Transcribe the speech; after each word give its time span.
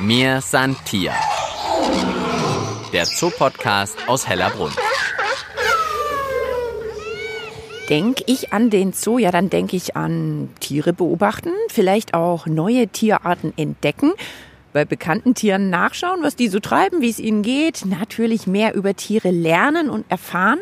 Mir 0.00 0.40
san 0.42 0.76
Tier. 0.84 1.12
Der 2.92 3.04
Zoopodcast 3.04 3.96
aus 4.06 4.28
Hellerbrunn. 4.28 4.70
Denk 7.88 8.18
ich 8.26 8.52
an 8.52 8.70
den 8.70 8.92
Zoo, 8.92 9.18
ja, 9.18 9.32
dann 9.32 9.50
denke 9.50 9.76
ich 9.76 9.96
an 9.96 10.50
Tiere 10.60 10.92
beobachten, 10.92 11.50
vielleicht 11.68 12.14
auch 12.14 12.46
neue 12.46 12.86
Tierarten 12.86 13.52
entdecken, 13.56 14.12
bei 14.72 14.84
bekannten 14.84 15.34
Tieren 15.34 15.68
nachschauen, 15.68 16.22
was 16.22 16.36
die 16.36 16.46
so 16.46 16.60
treiben, 16.60 17.00
wie 17.00 17.10
es 17.10 17.18
ihnen 17.18 17.42
geht, 17.42 17.84
natürlich 17.84 18.46
mehr 18.46 18.74
über 18.76 18.94
Tiere 18.94 19.32
lernen 19.32 19.90
und 19.90 20.08
erfahren. 20.08 20.60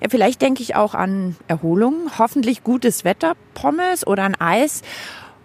Ja, 0.00 0.08
vielleicht 0.08 0.40
denke 0.40 0.62
ich 0.62 0.76
auch 0.76 0.94
an 0.94 1.36
Erholung, 1.46 2.10
hoffentlich 2.18 2.64
gutes 2.64 3.04
Wetter, 3.04 3.34
Pommes 3.52 4.06
oder 4.06 4.22
ein 4.22 4.40
Eis 4.40 4.80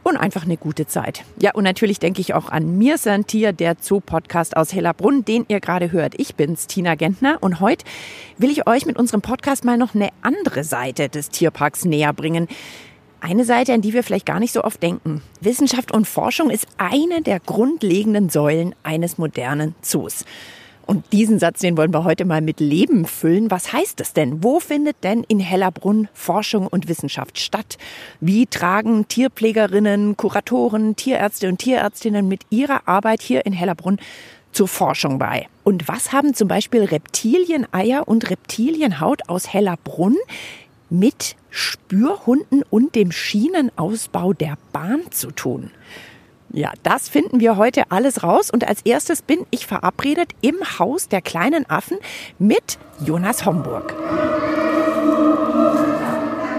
und 0.07 0.17
einfach 0.17 0.43
eine 0.43 0.57
gute 0.57 0.87
Zeit. 0.87 1.23
Ja, 1.39 1.53
und 1.53 1.63
natürlich 1.63 1.99
denke 1.99 2.21
ich 2.21 2.33
auch 2.33 2.49
an 2.49 2.77
Mir 2.77 2.97
Tier, 3.27 3.53
der 3.53 3.75
Zoo-Podcast 3.79 4.55
aus 4.55 4.73
Hellerbrunn, 4.73 5.25
den 5.25 5.45
ihr 5.47 5.59
gerade 5.59 5.91
hört. 5.91 6.13
Ich 6.17 6.35
bin's, 6.35 6.67
Tina 6.67 6.95
Gentner, 6.95 7.37
und 7.41 7.59
heute 7.59 7.85
will 8.37 8.49
ich 8.49 8.67
euch 8.67 8.85
mit 8.85 8.97
unserem 8.97 9.21
Podcast 9.21 9.65
mal 9.65 9.77
noch 9.77 9.95
eine 9.95 10.09
andere 10.21 10.63
Seite 10.63 11.09
des 11.09 11.29
Tierparks 11.29 11.85
näher 11.85 12.13
bringen. 12.13 12.47
Eine 13.19 13.45
Seite, 13.45 13.73
an 13.73 13.81
die 13.81 13.93
wir 13.93 14.03
vielleicht 14.03 14.25
gar 14.25 14.39
nicht 14.39 14.53
so 14.53 14.63
oft 14.63 14.81
denken. 14.81 15.21
Wissenschaft 15.41 15.91
und 15.91 16.07
Forschung 16.07 16.49
ist 16.49 16.67
eine 16.77 17.21
der 17.21 17.39
grundlegenden 17.39 18.29
Säulen 18.29 18.75
eines 18.83 19.17
modernen 19.17 19.75
Zoos. 19.81 20.23
Und 20.87 21.11
diesen 21.11 21.37
Satz, 21.37 21.59
den 21.59 21.75
wollen 21.75 21.93
wir 21.93 22.05
heute 22.05 22.23
mal 22.23 22.39
mit 22.39 22.61
Leben 22.61 23.05
füllen. 23.05 23.51
Was 23.51 23.73
heißt 23.73 23.99
das 23.99 24.13
denn? 24.13 24.41
Wo 24.41 24.61
findet 24.61 25.03
denn 25.03 25.25
in 25.27 25.41
Hellerbrunn 25.41 26.07
Forschung 26.13 26.65
und 26.65 26.87
Wissenschaft 26.87 27.39
statt? 27.39 27.77
Wie 28.21 28.47
tragen 28.47 29.05
Tierpflegerinnen, 29.09 30.15
Kuratoren, 30.15 30.95
Tierärzte 30.95 31.49
und 31.49 31.57
Tierärztinnen 31.57 32.29
mit 32.29 32.43
ihrer 32.49 32.87
Arbeit 32.87 33.21
hier 33.21 33.45
in 33.45 33.51
Hellerbrunn 33.51 33.99
zur 34.53 34.69
Forschung 34.69 35.19
bei? 35.19 35.47
Und 35.65 35.89
was 35.89 36.13
haben 36.13 36.33
zum 36.33 36.47
Beispiel 36.47 36.85
Reptilieneier 36.85 38.07
und 38.07 38.29
Reptilienhaut 38.29 39.27
aus 39.27 39.51
Hellerbrunn 39.51 40.15
mit 40.89 41.35
Spürhunden 41.49 42.63
und 42.69 42.95
dem 42.95 43.11
Schienenausbau 43.11 44.31
der 44.31 44.57
Bahn 44.71 45.01
zu 45.11 45.31
tun? 45.31 45.69
Ja, 46.51 46.71
das 46.83 47.09
finden 47.09 47.39
wir 47.39 47.57
heute 47.57 47.91
alles 47.91 48.23
raus. 48.23 48.49
Und 48.49 48.67
als 48.67 48.81
erstes 48.83 49.21
bin 49.21 49.45
ich 49.51 49.67
verabredet 49.67 50.29
im 50.41 50.55
Haus 50.79 51.07
der 51.07 51.21
kleinen 51.21 51.69
Affen 51.69 51.97
mit 52.39 52.77
Jonas 52.99 53.45
Homburg. 53.45 53.93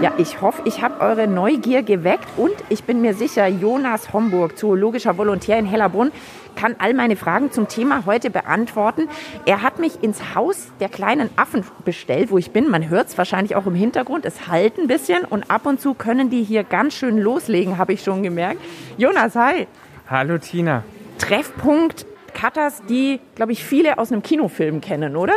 Ja, 0.01 0.13
ich 0.17 0.41
hoffe, 0.41 0.63
ich 0.65 0.81
habe 0.81 1.01
eure 1.01 1.27
Neugier 1.27 1.83
geweckt 1.83 2.29
und 2.37 2.53
ich 2.69 2.85
bin 2.85 3.01
mir 3.01 3.15
sicher, 3.15 3.49
Jonas 3.49 4.13
Homburg, 4.13 4.57
zoologischer 4.57 5.19
Volontär 5.19 5.59
in 5.59 5.67
Hellerbrunn, 5.67 6.13
kann 6.55 6.77
all 6.79 6.95
meine 6.95 7.17
Fragen 7.17 7.51
zum 7.51 7.67
Thema 7.67 8.07
heute 8.07 8.31
beantworten. 8.31 9.09
Er 9.45 9.63
hat 9.63 9.81
mich 9.81 10.01
ins 10.05 10.37
Haus 10.37 10.69
der 10.79 10.89
kleinen 10.89 11.31
Affen 11.35 11.65
bestellt, 11.85 12.31
wo 12.31 12.39
ich 12.39 12.53
bin. 12.53 12.71
Man 12.71 12.89
hört 12.89 13.09
es 13.09 13.19
wahrscheinlich 13.19 13.57
auch 13.57 13.67
im 13.67 13.75
Hintergrund. 13.75 14.25
Es 14.25 14.47
halt 14.47 14.79
ein 14.79 14.87
bisschen 14.87 15.25
und 15.25 15.51
ab 15.51 15.67
und 15.67 15.81
zu 15.81 15.95
können 15.95 16.31
die 16.31 16.45
hier 16.45 16.63
ganz 16.63 16.95
schön 16.95 17.19
loslegen, 17.19 17.77
habe 17.77 17.93
ich 17.93 18.05
schon 18.05 18.23
gemerkt. 18.23 18.61
Jonas, 18.99 19.35
hi. 19.35 19.67
Hallo 20.09 20.39
Tina. 20.39 20.85
Treffpunkt 21.19 22.07
Cutters, 22.39 22.83
die, 22.89 23.19
glaube 23.35 23.51
ich, 23.51 23.65
viele 23.65 23.99
aus 23.99 24.13
einem 24.13 24.23
Kinofilm 24.23 24.81
kennen, 24.81 25.17
oder? 25.17 25.33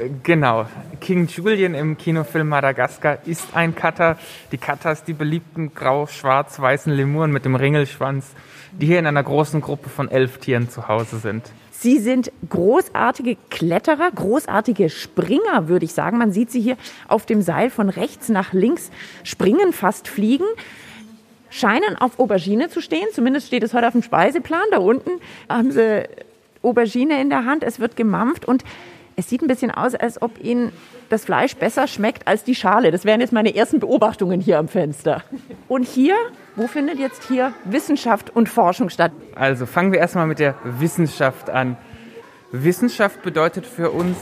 Äh, 0.00 0.08
genau. 0.22 0.64
King 1.02 1.26
Julian 1.26 1.74
im 1.74 1.98
Kinofilm 1.98 2.48
Madagaskar 2.48 3.18
ist 3.26 3.54
ein 3.54 3.74
Cutter. 3.74 4.16
Die 4.52 4.56
Cutters, 4.56 5.04
die 5.04 5.12
beliebten 5.12 5.74
grau-schwarz-weißen 5.74 6.90
Lemuren 6.94 7.30
mit 7.30 7.44
dem 7.44 7.56
Ringelschwanz, 7.56 8.32
die 8.72 8.86
hier 8.86 8.98
in 8.98 9.06
einer 9.06 9.22
großen 9.22 9.60
Gruppe 9.60 9.90
von 9.90 10.10
elf 10.10 10.38
Tieren 10.38 10.70
zu 10.70 10.88
Hause 10.88 11.18
sind. 11.18 11.44
Sie 11.72 11.98
sind 11.98 12.32
großartige 12.48 13.36
Kletterer, 13.50 14.10
großartige 14.14 14.88
Springer, 14.88 15.68
würde 15.68 15.84
ich 15.84 15.92
sagen. 15.92 16.16
Man 16.16 16.32
sieht 16.32 16.50
sie 16.50 16.62
hier 16.62 16.78
auf 17.06 17.26
dem 17.26 17.42
Seil 17.42 17.68
von 17.68 17.90
rechts 17.90 18.30
nach 18.30 18.54
links 18.54 18.90
springen, 19.24 19.74
fast 19.74 20.08
fliegen 20.08 20.46
scheinen 21.48 21.96
auf 21.96 22.18
Aubergine 22.18 22.68
zu 22.68 22.82
stehen. 22.82 23.06
Zumindest 23.12 23.46
steht 23.46 23.62
es 23.62 23.72
heute 23.72 23.86
auf 23.86 23.92
dem 23.92 24.02
Speiseplan. 24.02 24.64
Da 24.70 24.78
unten 24.78 25.10
haben 25.48 25.70
sie 25.70 26.06
Aubergine 26.66 27.20
in 27.20 27.30
der 27.30 27.44
Hand. 27.44 27.62
Es 27.62 27.80
wird 27.80 27.96
gemampft 27.96 28.44
und 28.44 28.64
es 29.18 29.30
sieht 29.30 29.40
ein 29.40 29.48
bisschen 29.48 29.70
aus, 29.70 29.94
als 29.94 30.20
ob 30.20 30.42
ihnen 30.42 30.72
das 31.08 31.24
Fleisch 31.24 31.56
besser 31.56 31.86
schmeckt 31.86 32.28
als 32.28 32.44
die 32.44 32.54
Schale. 32.54 32.90
Das 32.90 33.06
wären 33.06 33.20
jetzt 33.20 33.32
meine 33.32 33.54
ersten 33.54 33.80
Beobachtungen 33.80 34.40
hier 34.40 34.58
am 34.58 34.68
Fenster. 34.68 35.22
Und 35.68 35.84
hier, 35.84 36.14
wo 36.54 36.66
findet 36.66 36.98
jetzt 36.98 37.26
hier 37.26 37.54
Wissenschaft 37.64 38.34
und 38.34 38.48
Forschung 38.48 38.90
statt? 38.90 39.12
Also 39.34 39.64
fangen 39.64 39.92
wir 39.92 40.00
erstmal 40.00 40.26
mit 40.26 40.38
der 40.38 40.54
Wissenschaft 40.64 41.48
an. 41.48 41.78
Wissenschaft 42.52 43.22
bedeutet 43.22 43.64
für 43.64 43.90
uns, 43.90 44.18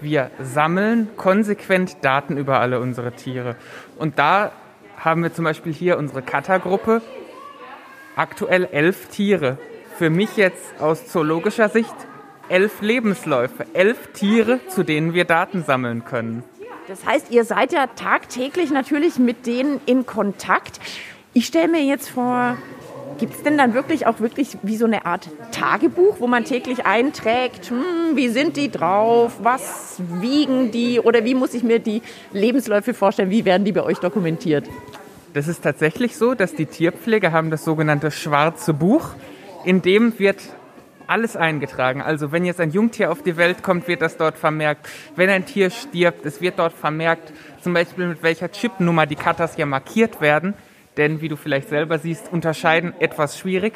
wir 0.00 0.30
sammeln 0.38 1.08
konsequent 1.16 1.96
Daten 2.02 2.36
über 2.36 2.60
alle 2.60 2.80
unsere 2.80 3.12
Tiere. 3.12 3.56
Und 3.96 4.18
da 4.18 4.52
haben 4.98 5.22
wir 5.22 5.32
zum 5.32 5.44
Beispiel 5.44 5.72
hier 5.72 5.96
unsere 5.96 6.20
Kata-Gruppe. 6.20 7.00
Aktuell 8.16 8.68
elf 8.70 9.08
Tiere. 9.08 9.56
Für 9.96 10.10
mich 10.10 10.36
jetzt 10.36 10.80
aus 10.80 11.06
zoologischer 11.06 11.68
Sicht 11.68 11.94
elf 12.48 12.80
Lebensläufe, 12.80 13.64
elf 13.74 14.08
Tiere, 14.12 14.58
zu 14.68 14.82
denen 14.82 15.14
wir 15.14 15.24
Daten 15.24 15.62
sammeln 15.62 16.04
können. 16.04 16.42
Das 16.88 17.06
heißt, 17.06 17.30
ihr 17.30 17.44
seid 17.44 17.72
ja 17.72 17.86
tagtäglich 17.86 18.70
natürlich 18.70 19.18
mit 19.18 19.46
denen 19.46 19.80
in 19.86 20.04
Kontakt. 20.04 20.80
Ich 21.32 21.46
stelle 21.46 21.68
mir 21.68 21.82
jetzt 21.84 22.10
vor, 22.10 22.56
gibt 23.18 23.34
es 23.34 23.42
denn 23.42 23.56
dann 23.56 23.72
wirklich 23.72 24.06
auch 24.06 24.18
wirklich 24.18 24.58
wie 24.62 24.76
so 24.76 24.84
eine 24.84 25.06
Art 25.06 25.28
Tagebuch, 25.52 26.16
wo 26.18 26.26
man 26.26 26.44
täglich 26.44 26.84
einträgt, 26.84 27.70
hm, 27.70 28.16
wie 28.16 28.28
sind 28.28 28.56
die 28.56 28.70
drauf, 28.70 29.34
was 29.42 30.00
wiegen 30.20 30.72
die 30.72 30.98
oder 30.98 31.24
wie 31.24 31.34
muss 31.34 31.54
ich 31.54 31.62
mir 31.62 31.78
die 31.78 32.02
Lebensläufe 32.32 32.94
vorstellen, 32.94 33.30
wie 33.30 33.44
werden 33.44 33.64
die 33.64 33.72
bei 33.72 33.82
euch 33.82 33.98
dokumentiert? 33.98 34.68
Das 35.32 35.48
ist 35.48 35.62
tatsächlich 35.62 36.16
so, 36.16 36.34
dass 36.34 36.54
die 36.54 36.66
Tierpfleger 36.66 37.32
haben 37.32 37.50
das 37.50 37.64
sogenannte 37.64 38.10
schwarze 38.10 38.74
Buch, 38.74 39.10
in 39.64 39.82
dem 39.82 40.18
wird 40.18 40.40
alles 41.06 41.36
eingetragen. 41.36 42.00
Also 42.00 42.32
wenn 42.32 42.44
jetzt 42.44 42.60
ein 42.60 42.70
Jungtier 42.70 43.10
auf 43.10 43.22
die 43.22 43.36
Welt 43.36 43.62
kommt, 43.62 43.88
wird 43.88 44.02
das 44.02 44.16
dort 44.16 44.38
vermerkt. 44.38 44.88
Wenn 45.16 45.28
ein 45.28 45.44
Tier 45.44 45.70
stirbt, 45.70 46.24
es 46.24 46.40
wird 46.40 46.58
dort 46.58 46.72
vermerkt, 46.72 47.32
zum 47.60 47.74
Beispiel 47.74 48.06
mit 48.06 48.22
welcher 48.22 48.50
Chipnummer 48.50 49.06
die 49.06 49.16
Cutters 49.16 49.56
ja 49.56 49.66
markiert 49.66 50.20
werden. 50.20 50.54
Denn 50.96 51.20
wie 51.20 51.28
du 51.28 51.36
vielleicht 51.36 51.68
selber 51.68 51.98
siehst, 51.98 52.32
unterscheiden 52.32 52.94
etwas 53.00 53.38
schwierig. 53.38 53.74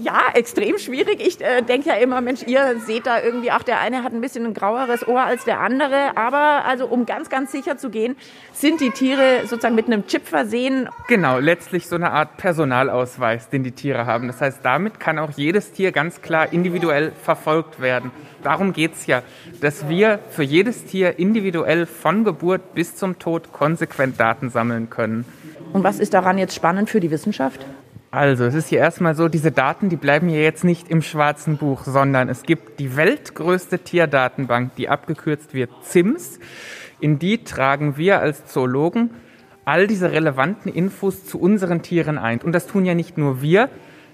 Ja, 0.00 0.22
extrem 0.32 0.78
schwierig. 0.78 1.20
Ich 1.20 1.40
äh, 1.40 1.60
denke 1.62 1.90
ja 1.90 1.96
immer, 1.96 2.20
Mensch, 2.22 2.42
ihr 2.46 2.80
seht 2.80 3.06
da 3.06 3.22
irgendwie, 3.22 3.50
ach, 3.50 3.62
der 3.62 3.80
eine 3.80 4.02
hat 4.02 4.12
ein 4.12 4.22
bisschen 4.22 4.46
ein 4.46 4.54
graueres 4.54 5.06
Ohr 5.06 5.20
als 5.20 5.44
der 5.44 5.60
andere. 5.60 6.16
Aber 6.16 6.64
also, 6.64 6.86
um 6.86 7.04
ganz, 7.04 7.28
ganz 7.28 7.52
sicher 7.52 7.76
zu 7.76 7.90
gehen, 7.90 8.16
sind 8.54 8.80
die 8.80 8.90
Tiere 8.90 9.40
sozusagen 9.42 9.74
mit 9.74 9.86
einem 9.86 10.06
Chip 10.06 10.26
versehen. 10.26 10.88
Genau, 11.08 11.38
letztlich 11.38 11.88
so 11.88 11.96
eine 11.96 12.10
Art 12.10 12.38
Personalausweis, 12.38 13.50
den 13.50 13.64
die 13.64 13.72
Tiere 13.72 14.06
haben. 14.06 14.28
Das 14.28 14.40
heißt, 14.40 14.60
damit 14.62 14.98
kann 14.98 15.18
auch 15.18 15.30
jedes 15.36 15.72
Tier 15.72 15.92
ganz 15.92 16.22
klar 16.22 16.52
individuell 16.52 17.12
verfolgt 17.22 17.80
werden. 17.80 18.10
Darum 18.42 18.72
geht's 18.72 19.06
ja, 19.06 19.22
dass 19.60 19.88
wir 19.88 20.20
für 20.30 20.42
jedes 20.42 20.84
Tier 20.84 21.18
individuell 21.18 21.86
von 21.86 22.24
Geburt 22.24 22.74
bis 22.74 22.96
zum 22.96 23.18
Tod 23.18 23.52
konsequent 23.52 24.18
Daten 24.18 24.50
sammeln 24.50 24.88
können. 24.88 25.26
Und 25.72 25.84
was 25.84 25.98
ist 25.98 26.14
daran 26.14 26.38
jetzt 26.38 26.54
spannend 26.54 26.90
für 26.90 27.00
die 27.00 27.10
Wissenschaft? 27.10 27.64
Also, 28.14 28.44
es 28.44 28.54
ist 28.54 28.68
hier 28.68 28.78
erstmal 28.78 29.14
so, 29.14 29.28
diese 29.28 29.52
Daten, 29.52 29.88
die 29.88 29.96
bleiben 29.96 30.28
hier 30.28 30.42
jetzt 30.42 30.64
nicht 30.64 30.90
im 30.90 31.00
schwarzen 31.00 31.56
Buch, 31.56 31.84
sondern 31.84 32.28
es 32.28 32.42
gibt 32.42 32.78
die 32.78 32.94
weltgrößte 32.94 33.78
Tierdatenbank, 33.78 34.74
die 34.76 34.90
abgekürzt 34.90 35.54
wird 35.54 35.70
ZIMS. 35.80 36.38
In 37.00 37.18
die 37.18 37.42
tragen 37.42 37.96
wir 37.96 38.20
als 38.20 38.44
Zoologen 38.44 39.12
all 39.64 39.86
diese 39.86 40.12
relevanten 40.12 40.70
Infos 40.70 41.24
zu 41.24 41.40
unseren 41.40 41.80
Tieren 41.80 42.18
ein. 42.18 42.42
Und 42.42 42.52
das 42.52 42.66
tun 42.66 42.84
ja 42.84 42.94
nicht 42.94 43.16
nur 43.16 43.40
wir, 43.40 43.70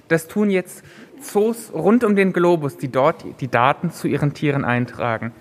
das 0.06 0.28
tun 0.28 0.48
jetzt 0.48 0.84
Zoos 1.20 1.72
rund 1.74 2.04
um 2.04 2.14
den 2.14 2.32
Globus, 2.32 2.76
die 2.76 2.92
dort 2.92 3.24
die 3.40 3.48
Daten 3.48 3.90
zu 3.90 4.06
ihren 4.06 4.32
Tieren 4.32 4.64
eintragen. 4.64 5.32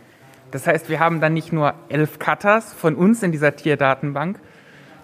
Das 0.50 0.66
heißt, 0.66 0.90
wir 0.90 1.00
haben 1.00 1.22
dann 1.22 1.36
nicht 1.36 1.54
nur 1.54 1.76
elf 1.90 2.18
Cutters 2.18 2.74
von 2.74 2.96
uns 2.96 3.22
in 3.22 3.32
dieser 3.32 3.56
Tierdatenbank, 3.56 4.40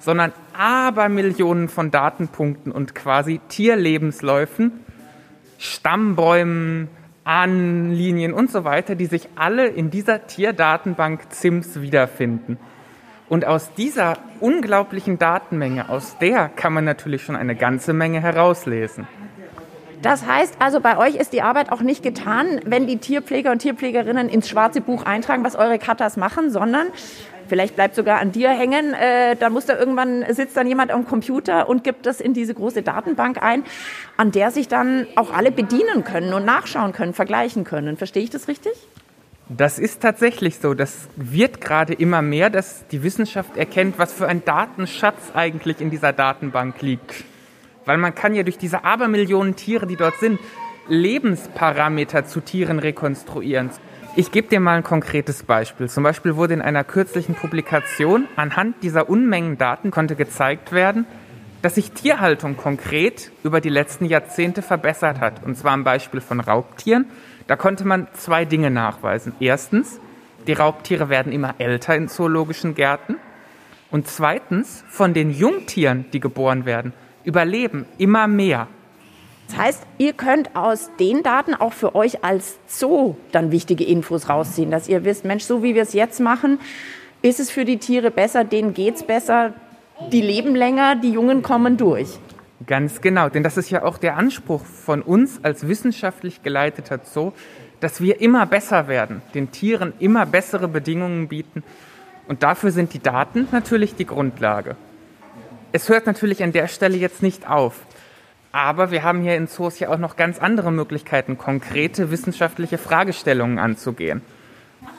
sondern 0.04 0.34
Abermillionen 0.58 1.70
von 1.70 1.90
Datenpunkten 1.90 2.74
und 2.74 2.94
quasi 2.94 3.40
Tierlebensläufen, 3.48 4.84
Stammbäumen, 5.58 6.90
Ahnenlinien 7.24 8.34
und 8.34 8.52
so 8.52 8.66
weiter, 8.66 8.96
die 8.96 9.06
sich 9.06 9.30
alle 9.36 9.68
in 9.68 9.90
dieser 9.90 10.28
Tierdatenbank 10.28 11.32
ZIMS 11.32 11.82
wiederfinden. 11.82 12.58
Und 13.30 13.46
aus 13.46 13.74
dieser 13.74 14.18
unglaublichen 14.42 15.18
Datenmenge, 15.18 15.88
aus 15.88 16.18
der 16.18 16.50
kann 16.50 16.74
man 16.74 16.84
natürlich 16.84 17.24
schon 17.24 17.38
eine 17.38 17.56
ganze 17.56 17.94
Menge 17.94 18.22
herauslesen. 18.22 19.08
Das 20.02 20.28
heißt 20.28 20.58
also, 20.60 20.82
bei 20.82 20.98
euch 20.98 21.16
ist 21.16 21.32
die 21.32 21.42
Arbeit 21.42 21.72
auch 21.72 21.80
nicht 21.80 22.04
getan, 22.04 22.60
wenn 22.66 22.88
die 22.88 22.98
Tierpfleger 22.98 23.52
und 23.52 23.60
Tierpflegerinnen 23.60 24.28
ins 24.28 24.50
schwarze 24.50 24.82
Buch 24.82 25.06
eintragen, 25.06 25.46
was 25.46 25.56
eure 25.56 25.80
Cutters 25.80 26.18
machen, 26.18 26.52
sondern 26.52 26.88
Vielleicht 27.54 27.76
bleibt 27.76 27.94
sogar 27.94 28.20
an 28.20 28.32
dir 28.32 28.50
hängen. 28.50 28.96
Äh, 28.96 29.36
dann 29.36 29.54
muss 29.54 29.68
da 29.68 29.78
irgendwann 29.78 30.26
sitzt 30.34 30.58
dann 30.58 30.66
jemand 30.66 30.90
am 30.90 31.06
Computer 31.06 31.70
und 31.70 31.84
gibt 31.84 32.08
das 32.08 32.20
in 32.20 32.34
diese 32.34 32.56
große 32.56 32.82
Datenbank 32.82 33.44
ein, 33.44 33.64
an 34.18 34.32
der 34.32 34.50
sich 34.50 34.68
dann 34.68 35.06
auch 35.16 35.32
alle 35.32 35.52
bedienen 35.52 36.04
können 36.04 36.34
und 36.34 36.46
nachschauen 36.46 36.94
können, 36.94 37.14
vergleichen 37.14 37.64
können. 37.64 37.96
Verstehe 37.96 38.24
ich 38.24 38.32
das 38.32 38.48
richtig? 38.48 38.72
Das 39.50 39.78
ist 39.78 40.02
tatsächlich 40.02 40.58
so. 40.58 40.74
Das 40.74 41.08
wird 41.16 41.62
gerade 41.62 41.94
immer 41.94 42.24
mehr, 42.24 42.50
dass 42.50 42.88
die 42.88 43.04
Wissenschaft 43.04 43.56
erkennt, 43.56 44.00
was 44.00 44.12
für 44.12 44.28
ein 44.28 44.44
Datenschatz 44.44 45.34
eigentlich 45.36 45.80
in 45.80 45.92
dieser 45.92 46.12
Datenbank 46.12 46.82
liegt. 46.82 47.24
Weil 47.86 48.00
man 48.00 48.16
kann 48.16 48.34
ja 48.34 48.42
durch 48.42 48.58
diese 48.58 48.84
Abermillionen 48.84 49.56
Tiere, 49.56 49.86
die 49.86 49.96
dort 49.96 50.16
sind, 50.20 50.40
Lebensparameter 50.88 52.26
zu 52.26 52.40
Tieren 52.40 52.80
rekonstruieren. 52.80 53.70
Ich 54.16 54.32
gebe 54.32 54.48
dir 54.48 54.60
mal 54.60 54.78
ein 54.78 54.84
konkretes 54.84 55.42
Beispiel. 55.42 55.90
Zum 55.90 56.04
Beispiel 56.04 56.36
wurde 56.36 56.54
in 56.54 56.62
einer 56.62 56.84
kürzlichen 56.84 57.34
Publikation 57.34 58.28
anhand 58.36 58.84
dieser 58.84 59.10
Unmengen 59.10 59.58
Daten 59.58 59.90
konnte 59.90 60.16
gezeigt 60.16 60.72
werden, 60.72 61.08
dass 61.64 61.76
sich 61.76 61.94
Tierhaltung 61.94 62.56
konkret 62.56 63.32
über 63.44 63.60
die 63.60 63.70
letzten 63.70 64.06
Jahrzehnte 64.06 64.62
verbessert 64.62 65.20
hat. 65.20 65.44
Und 65.44 65.58
zwar 65.58 65.72
am 65.72 65.84
Beispiel 65.84 66.22
von 66.22 66.40
Raubtieren. 66.40 67.06
Da 67.48 67.56
konnte 67.56 67.88
man 67.88 68.08
zwei 68.14 68.46
Dinge 68.46 68.70
nachweisen. 68.70 69.34
Erstens, 69.40 70.00
die 70.46 70.54
Raubtiere 70.54 71.10
werden 71.10 71.32
immer 71.32 71.56
älter 71.58 71.96
in 71.96 72.08
zoologischen 72.08 72.76
Gärten. 72.76 73.16
Und 73.90 74.08
zweitens, 74.08 74.84
von 74.90 75.16
den 75.16 75.32
Jungtieren, 75.32 76.06
die 76.14 76.20
geboren 76.20 76.66
werden, 76.66 76.94
überleben 77.24 77.88
immer 77.98 78.28
mehr. 78.28 78.68
Das 79.54 79.62
heißt, 79.62 79.84
ihr 80.00 80.14
könnt 80.14 80.56
aus 80.56 80.90
den 81.00 81.22
Daten 81.22 81.54
auch 81.54 81.74
für 81.74 81.94
euch 81.94 82.24
als 82.24 82.58
Zoo 82.66 83.18
dann 83.32 83.52
wichtige 83.52 83.84
Infos 83.84 84.28
rausziehen, 84.28 84.72
dass 84.72 84.90
ihr 84.90 85.06
wisst, 85.06 85.26
Mensch, 85.26 85.44
so 85.44 85.62
wie 85.62 85.76
wir 85.76 85.84
es 85.84 85.94
jetzt 85.94 86.20
machen, 86.20 86.60
ist 87.22 87.40
es 87.40 87.52
für 87.52 87.64
die 87.64 87.78
Tiere 87.78 88.10
besser, 88.10 88.46
denen 88.46 88.74
geht 88.74 88.96
es 88.96 89.04
besser, 89.04 89.54
die 90.12 90.22
leben 90.22 90.56
länger, 90.56 90.96
die 90.96 91.12
Jungen 91.12 91.44
kommen 91.44 91.78
durch. 91.78 92.18
Ganz 92.66 93.00
genau, 93.00 93.30
denn 93.30 93.44
das 93.44 93.58
ist 93.58 93.70
ja 93.70 93.84
auch 93.84 94.00
der 94.00 94.18
Anspruch 94.18 94.66
von 94.66 95.04
uns 95.04 95.40
als 95.44 95.68
wissenschaftlich 95.68 96.42
geleiteter 96.42 97.02
Zoo, 97.04 97.32
dass 97.80 98.02
wir 98.02 98.22
immer 98.22 98.48
besser 98.48 98.88
werden, 98.88 99.22
den 99.36 99.52
Tieren 99.52 99.94
immer 100.00 100.26
bessere 100.26 100.68
Bedingungen 100.68 101.28
bieten. 101.28 101.64
Und 102.28 102.42
dafür 102.42 102.72
sind 102.72 102.92
die 102.96 103.00
Daten 103.04 103.48
natürlich 103.52 103.94
die 103.94 104.08
Grundlage. 104.08 104.76
Es 105.74 105.90
hört 105.90 106.08
natürlich 106.08 106.42
an 106.42 106.54
der 106.54 106.68
Stelle 106.68 106.98
jetzt 106.98 107.22
nicht 107.22 107.48
auf. 107.48 107.82
Aber 108.54 108.92
wir 108.92 109.04
haben 109.04 109.22
hier 109.22 109.36
in 109.36 109.48
Zoos 109.48 109.80
ja 109.80 109.90
auch 109.90 109.98
noch 109.98 110.16
ganz 110.16 110.40
andere 110.40 110.72
Möglichkeiten, 110.72 111.38
konkrete 111.38 112.12
wissenschaftliche 112.12 112.78
Fragestellungen 112.78 113.60
anzugehen. 113.60 114.22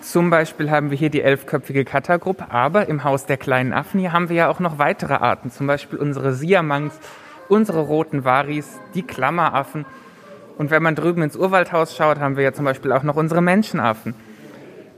Zum 0.02 0.28
Beispiel 0.28 0.70
haben 0.70 0.90
wir 0.90 0.98
hier 0.98 1.08
die 1.08 1.22
elfköpfige 1.22 1.86
Kattergruppe, 1.86 2.50
aber 2.50 2.88
im 2.88 3.04
Haus 3.04 3.24
der 3.24 3.38
kleinen 3.38 3.72
Affen 3.72 4.00
hier 4.00 4.12
haben 4.12 4.28
wir 4.28 4.36
ja 4.36 4.48
auch 4.50 4.60
noch 4.60 4.78
weitere 4.78 5.14
Arten, 5.14 5.50
zum 5.50 5.66
Beispiel 5.66 5.98
unsere 5.98 6.34
Siamangs 6.34 6.98
unsere 7.48 7.80
roten 7.80 8.24
Varis, 8.24 8.80
die 8.94 9.02
Klammeraffen. 9.02 9.84
Und 10.56 10.70
wenn 10.70 10.82
man 10.82 10.94
drüben 10.94 11.22
ins 11.22 11.36
Urwaldhaus 11.36 11.96
schaut, 11.96 12.18
haben 12.18 12.36
wir 12.36 12.44
ja 12.44 12.52
zum 12.52 12.64
Beispiel 12.64 12.92
auch 12.92 13.02
noch 13.02 13.16
unsere 13.16 13.42
Menschenaffen. 13.42 14.14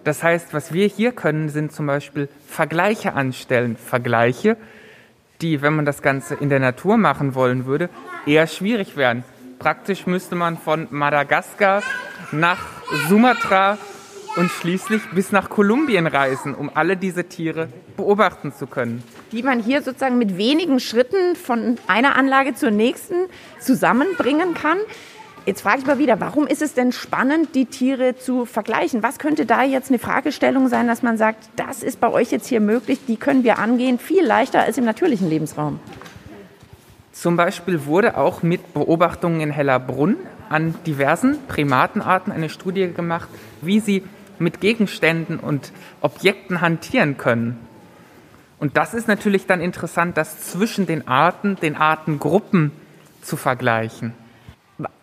Das 0.05 0.23
heißt, 0.23 0.55
was 0.55 0.73
wir 0.73 0.87
hier 0.87 1.13
können, 1.13 1.49
sind 1.49 1.73
zum 1.73 1.87
Beispiel 1.87 2.29
Vergleiche 2.47 3.15
anstellen. 3.15 3.77
Vergleiche, 3.77 4.57
die, 5.41 5.63
wenn 5.63 5.77
man 5.77 5.85
das 5.85 6.03
Ganze 6.03 6.35
in 6.35 6.49
der 6.49 6.61
Natur 6.61 6.97
machen 6.97 7.35
wollen 7.35 7.67
würde, 7.67 7.89
eher 8.27 8.47
schwierig 8.47 8.97
wären. 8.97 9.25
Praktisch 9.59 10.07
müsste 10.07 10.35
man 10.35 10.59
von 10.59 10.87
Madagaskar 10.91 11.83
nach 12.33 12.59
Sumatra 13.09 13.79
und 14.37 14.51
schließlich 14.51 15.03
bis 15.13 15.33
nach 15.33 15.49
Kolumbien 15.49 16.07
reisen, 16.07 16.55
um 16.55 16.71
alle 16.75 16.97
diese 16.97 17.25
Tiere 17.25 17.69
beobachten 17.97 18.53
zu 18.53 18.67
können. 18.67 19.03
Die 19.33 19.43
man 19.43 19.61
hier 19.61 19.83
sozusagen 19.83 20.19
mit 20.19 20.37
wenigen 20.37 20.79
Schritten 20.79 21.37
von 21.37 21.79
einer 21.87 22.17
Anlage 22.17 22.55
zur 22.55 22.71
nächsten 22.71 23.15
zusammenbringen 23.59 24.55
kann. 24.55 24.79
Jetzt 25.47 25.61
frage 25.61 25.79
ich 25.79 25.87
mal 25.87 26.01
wieder, 26.01 26.19
warum 26.19 26.49
ist 26.49 26.61
es 26.61 26.75
denn 26.75 26.91
spannend, 26.91 27.55
die 27.55 27.67
Tiere 27.67 28.17
zu 28.17 28.47
vergleichen? 28.47 29.05
Was 29.05 29.21
könnte 29.21 29.47
da 29.47 29.63
jetzt 29.63 29.91
eine 29.91 30.01
Fragestellung 30.01 30.67
sein, 30.67 30.89
dass 30.89 31.05
man 31.05 31.17
sagt, 31.17 31.49
das 31.55 31.85
ist 31.85 32.01
bei 32.01 32.11
euch 32.11 32.33
jetzt 32.33 32.49
hier 32.49 32.61
möglich, 32.61 32.99
die 33.07 33.17
können 33.17 33.45
wir 33.45 33.61
angehen, 33.61 34.01
viel 34.01 34.27
leichter 34.27 34.63
als 34.63 34.77
im 34.77 34.85
natürlichen 34.85 35.31
Lebensraum? 35.31 35.79
Zum 37.13 37.37
Beispiel 37.37 37.87
wurde 37.87 38.17
auch 38.17 38.43
mit 38.43 38.75
Beobachtungen 38.75 39.41
in 39.41 39.51
Hellerbrunn 39.53 40.17
an 40.49 40.75
diversen 40.85 41.39
Primatenarten 41.47 42.33
eine 42.33 42.49
Studie 42.49 42.93
gemacht, 42.93 43.29
wie 43.61 43.79
sie 43.79 44.03
mit 44.41 44.61
Gegenständen 44.61 45.39
und 45.39 45.71
Objekten 46.01 46.61
hantieren 46.61 47.19
können. 47.19 47.57
Und 48.59 48.77
das 48.77 48.95
ist 48.95 49.07
natürlich 49.07 49.47
dann 49.47 49.61
interessant, 49.61 50.17
das 50.17 50.51
zwischen 50.51 50.87
den 50.87 51.07
Arten, 51.07 51.55
den 51.55 51.77
Artengruppen 51.77 52.73
zu 53.23 53.37
vergleichen. 53.37 54.13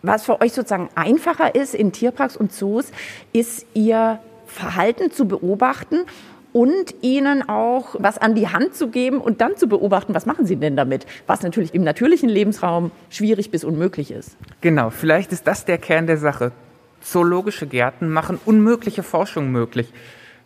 Was 0.02 0.24
für 0.24 0.40
euch 0.40 0.52
sozusagen 0.52 0.88
einfacher 0.94 1.54
ist 1.54 1.74
in 1.74 1.92
Tierparks 1.92 2.36
und 2.36 2.52
Zoos, 2.52 2.92
ist 3.32 3.66
ihr 3.74 4.20
Verhalten 4.46 5.10
zu 5.10 5.26
beobachten 5.26 6.04
und 6.52 6.94
ihnen 7.02 7.48
auch 7.48 7.96
was 7.98 8.16
an 8.16 8.36
die 8.36 8.48
Hand 8.48 8.76
zu 8.76 8.88
geben 8.88 9.18
und 9.20 9.40
dann 9.40 9.56
zu 9.56 9.66
beobachten, 9.68 10.14
was 10.14 10.24
machen 10.24 10.46
sie 10.46 10.54
denn 10.54 10.76
damit, 10.76 11.04
was 11.26 11.42
natürlich 11.42 11.74
im 11.74 11.82
natürlichen 11.82 12.28
Lebensraum 12.28 12.92
schwierig 13.10 13.50
bis 13.50 13.64
unmöglich 13.64 14.12
ist. 14.12 14.36
Genau, 14.60 14.90
vielleicht 14.90 15.32
ist 15.32 15.48
das 15.48 15.64
der 15.64 15.78
Kern 15.78 16.06
der 16.06 16.16
Sache. 16.16 16.52
Zoologische 17.00 17.66
Gärten 17.66 18.08
machen 18.08 18.38
unmögliche 18.44 19.02
Forschung 19.02 19.50
möglich. 19.50 19.92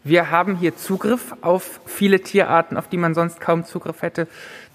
Wir 0.02 0.30
haben 0.30 0.56
hier 0.56 0.76
Zugriff 0.76 1.34
auf 1.42 1.80
viele 1.84 2.20
Tierarten, 2.20 2.78
auf 2.78 2.88
die 2.88 2.96
man 2.96 3.14
sonst 3.14 3.40
kaum 3.40 3.66
Zugriff 3.66 4.00
hätte, 4.00 4.26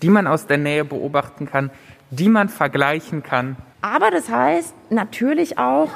die 0.03 0.09
man 0.09 0.27
aus 0.27 0.45
der 0.45 0.59
Nähe 0.59 0.85
beobachten 0.85 1.47
kann, 1.47 1.71
die 2.11 2.29
man 2.29 2.47
vergleichen 2.47 3.23
kann. 3.23 3.57
Aber 3.83 4.11
das 4.11 4.29
heißt 4.29 4.73
natürlich 4.89 5.59
auch, 5.59 5.89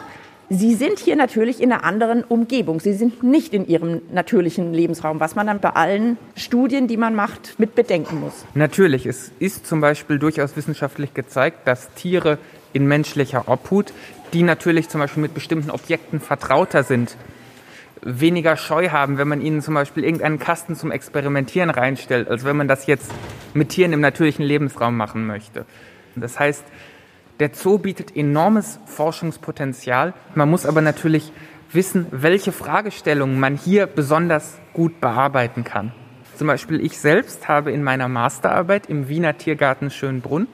Sie 0.49 0.75
sind 0.75 0.99
hier 0.99 1.17
natürlich 1.17 1.61
in 1.61 1.73
einer 1.73 1.83
anderen 1.83 2.23
Umgebung. 2.23 2.79
Sie 2.79 2.93
sind 2.93 3.21
nicht 3.21 3.53
in 3.53 3.67
Ihrem 3.67 4.01
natürlichen 4.13 4.73
Lebensraum, 4.73 5.19
was 5.19 5.35
man 5.35 5.47
dann 5.47 5.59
bei 5.59 5.71
allen 5.71 6.17
Studien, 6.35 6.87
die 6.87 6.95
man 6.95 7.15
macht, 7.15 7.59
mit 7.59 7.75
bedenken 7.75 8.21
muss. 8.21 8.45
Natürlich. 8.53 9.05
Es 9.05 9.31
ist 9.39 9.67
zum 9.67 9.81
Beispiel 9.81 10.19
durchaus 10.19 10.55
wissenschaftlich 10.55 11.13
gezeigt, 11.13 11.67
dass 11.67 11.93
Tiere 11.95 12.37
in 12.71 12.87
menschlicher 12.87 13.49
Obhut 13.49 13.91
die 14.33 14.43
natürlich 14.43 14.89
zum 14.89 14.99
Beispiel 14.99 15.21
mit 15.21 15.33
bestimmten 15.33 15.71
Objekten 15.71 16.19
vertrauter 16.19 16.83
sind, 16.83 17.15
weniger 18.01 18.57
Scheu 18.57 18.89
haben, 18.89 19.17
wenn 19.17 19.27
man 19.27 19.41
ihnen 19.41 19.61
zum 19.61 19.73
Beispiel 19.73 20.03
irgendeinen 20.03 20.37
Kasten 20.39 20.75
zum 20.75 20.91
Experimentieren 20.91 21.69
reinstellt, 21.69 22.27
als 22.27 22.43
wenn 22.43 22.57
man 22.57 22.67
das 22.67 22.87
jetzt 22.87 23.11
mit 23.53 23.69
Tieren 23.69 23.93
im 23.93 24.01
natürlichen 24.01 24.45
Lebensraum 24.45 24.97
machen 24.97 25.25
möchte. 25.25 25.65
Das 26.15 26.39
heißt, 26.39 26.63
der 27.39 27.51
Zoo 27.53 27.77
bietet 27.77 28.15
enormes 28.15 28.79
Forschungspotenzial. 28.85 30.13
Man 30.35 30.49
muss 30.49 30.65
aber 30.65 30.81
natürlich 30.81 31.31
wissen, 31.71 32.07
welche 32.11 32.51
Fragestellungen 32.51 33.39
man 33.39 33.55
hier 33.55 33.87
besonders 33.87 34.57
gut 34.73 34.99
bearbeiten 35.01 35.63
kann. 35.63 35.91
Zum 36.35 36.47
Beispiel 36.47 36.83
ich 36.83 36.99
selbst 36.99 37.47
habe 37.47 37.71
in 37.71 37.83
meiner 37.83 38.07
Masterarbeit 38.07 38.87
im 38.87 39.09
Wiener 39.09 39.37
Tiergarten 39.37 39.89
Schönbrunn 39.89 40.47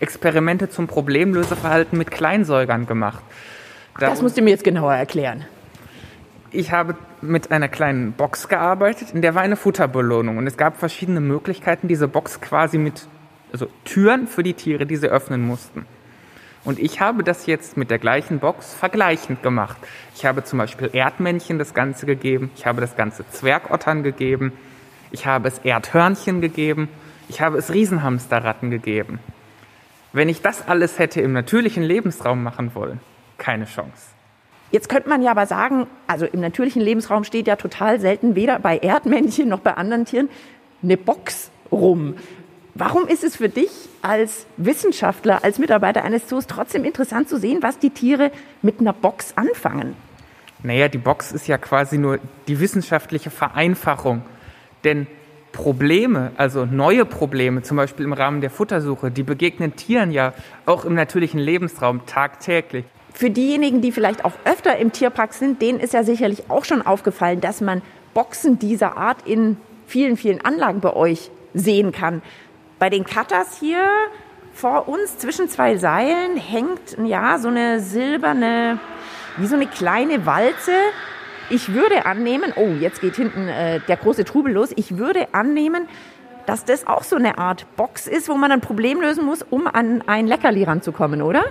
Experimente 0.00 0.70
zum 0.70 0.86
Problemlöseverhalten 0.86 1.98
mit 1.98 2.10
Kleinsäugern 2.10 2.86
gemacht. 2.86 3.22
Da 3.98 4.08
das 4.08 4.22
musst 4.22 4.36
du 4.36 4.42
mir 4.42 4.50
jetzt 4.50 4.64
genauer 4.64 4.94
erklären. 4.94 5.44
Ich 6.52 6.72
habe 6.72 6.96
mit 7.20 7.52
einer 7.52 7.68
kleinen 7.68 8.12
Box 8.12 8.48
gearbeitet, 8.48 9.12
in 9.12 9.22
der 9.22 9.34
war 9.34 9.42
eine 9.42 9.56
Futterbelohnung 9.56 10.38
und 10.38 10.46
es 10.46 10.56
gab 10.56 10.78
verschiedene 10.78 11.20
Möglichkeiten, 11.20 11.86
diese 11.86 12.08
Box 12.08 12.40
quasi 12.40 12.78
mit 12.78 13.06
also 13.52 13.68
Türen 13.84 14.26
für 14.26 14.42
die 14.42 14.54
Tiere, 14.54 14.86
die 14.86 14.96
sie 14.96 15.08
öffnen 15.08 15.42
mussten. 15.42 15.86
Und 16.64 16.78
ich 16.78 17.00
habe 17.00 17.24
das 17.24 17.46
jetzt 17.46 17.76
mit 17.76 17.90
der 17.90 17.98
gleichen 17.98 18.38
Box 18.38 18.74
vergleichend 18.74 19.42
gemacht. 19.42 19.78
Ich 20.14 20.26
habe 20.26 20.44
zum 20.44 20.58
Beispiel 20.58 20.90
Erdmännchen 20.92 21.58
das 21.58 21.72
Ganze 21.72 22.04
gegeben, 22.04 22.50
ich 22.54 22.66
habe 22.66 22.80
das 22.80 22.96
Ganze 22.96 23.26
Zwergottern 23.30 24.02
gegeben, 24.02 24.52
ich 25.10 25.26
habe 25.26 25.48
es 25.48 25.58
Erdhörnchen 25.60 26.40
gegeben, 26.40 26.88
ich 27.28 27.40
habe 27.40 27.56
es 27.56 27.72
Riesenhamsterratten 27.72 28.70
gegeben. 28.70 29.20
Wenn 30.12 30.28
ich 30.28 30.42
das 30.42 30.66
alles 30.68 30.98
hätte 30.98 31.20
im 31.20 31.32
natürlichen 31.32 31.82
Lebensraum 31.82 32.42
machen 32.42 32.74
wollen, 32.74 33.00
keine 33.38 33.64
Chance. 33.64 34.08
Jetzt 34.70 34.88
könnte 34.88 35.08
man 35.08 35.22
ja 35.22 35.32
aber 35.32 35.46
sagen, 35.46 35.86
also 36.06 36.26
im 36.26 36.40
natürlichen 36.40 36.82
Lebensraum 36.82 37.24
steht 37.24 37.46
ja 37.46 37.56
total 37.56 37.98
selten 38.00 38.34
weder 38.36 38.58
bei 38.58 38.78
Erdmännchen 38.78 39.48
noch 39.48 39.60
bei 39.60 39.74
anderen 39.74 40.04
Tieren 40.04 40.28
eine 40.82 40.96
Box 40.96 41.50
rum. 41.72 42.14
Warum 42.74 43.06
ist 43.06 43.24
es 43.24 43.36
für 43.36 43.48
dich 43.48 43.70
als 44.02 44.46
Wissenschaftler, 44.56 45.44
als 45.44 45.58
Mitarbeiter 45.58 46.04
eines 46.04 46.28
Zoos 46.28 46.46
trotzdem 46.46 46.84
interessant 46.84 47.28
zu 47.28 47.38
sehen, 47.38 47.58
was 47.62 47.78
die 47.78 47.90
Tiere 47.90 48.30
mit 48.62 48.80
einer 48.80 48.92
Box 48.92 49.32
anfangen? 49.36 49.96
Naja, 50.62 50.88
die 50.88 50.98
Box 50.98 51.32
ist 51.32 51.48
ja 51.48 51.58
quasi 51.58 51.98
nur 51.98 52.18
die 52.46 52.60
wissenschaftliche 52.60 53.30
Vereinfachung. 53.30 54.22
Denn 54.84 55.06
Probleme, 55.52 56.32
also 56.36 56.64
neue 56.64 57.04
Probleme, 57.04 57.62
zum 57.62 57.76
Beispiel 57.76 58.04
im 58.04 58.12
Rahmen 58.12 58.40
der 58.40 58.50
Futtersuche, 58.50 59.10
die 59.10 59.22
begegnen 59.22 59.74
Tieren 59.74 60.12
ja 60.12 60.32
auch 60.66 60.84
im 60.84 60.94
natürlichen 60.94 61.40
Lebensraum 61.40 62.06
tagtäglich. 62.06 62.84
Für 63.12 63.30
diejenigen, 63.30 63.80
die 63.80 63.90
vielleicht 63.90 64.24
auch 64.24 64.34
öfter 64.44 64.76
im 64.78 64.92
Tierpark 64.92 65.34
sind, 65.34 65.60
denen 65.60 65.80
ist 65.80 65.92
ja 65.92 66.04
sicherlich 66.04 66.48
auch 66.48 66.64
schon 66.64 66.82
aufgefallen, 66.82 67.40
dass 67.40 67.60
man 67.60 67.82
Boxen 68.14 68.58
dieser 68.58 68.96
Art 68.96 69.26
in 69.26 69.56
vielen, 69.86 70.16
vielen 70.16 70.40
Anlagen 70.44 70.80
bei 70.80 70.94
euch 70.94 71.30
sehen 71.52 71.90
kann. 71.90 72.22
Bei 72.80 72.88
den 72.88 73.04
Cutters 73.04 73.58
hier 73.60 73.86
vor 74.54 74.88
uns 74.88 75.18
zwischen 75.18 75.50
zwei 75.50 75.76
Seilen 75.76 76.38
hängt 76.38 76.96
ja 77.04 77.38
so 77.38 77.48
eine 77.48 77.78
silberne, 77.78 78.78
wie 79.36 79.46
so 79.46 79.54
eine 79.54 79.66
kleine 79.66 80.24
Walze. 80.24 80.72
Ich 81.50 81.74
würde 81.74 82.06
annehmen, 82.06 82.54
oh, 82.56 82.70
jetzt 82.80 83.02
geht 83.02 83.16
hinten 83.16 83.48
äh, 83.48 83.80
der 83.80 83.98
große 83.98 84.24
Trubel 84.24 84.54
los. 84.54 84.70
Ich 84.76 84.96
würde 84.96 85.28
annehmen, 85.34 85.88
dass 86.46 86.64
das 86.64 86.86
auch 86.86 87.02
so 87.02 87.16
eine 87.16 87.36
Art 87.36 87.66
Box 87.76 88.06
ist, 88.06 88.30
wo 88.30 88.34
man 88.36 88.50
ein 88.50 88.62
Problem 88.62 89.02
lösen 89.02 89.26
muss, 89.26 89.42
um 89.42 89.66
an 89.66 90.02
ein 90.06 90.26
Leckerli 90.26 90.64
ranzukommen, 90.64 91.20
oder? 91.20 91.44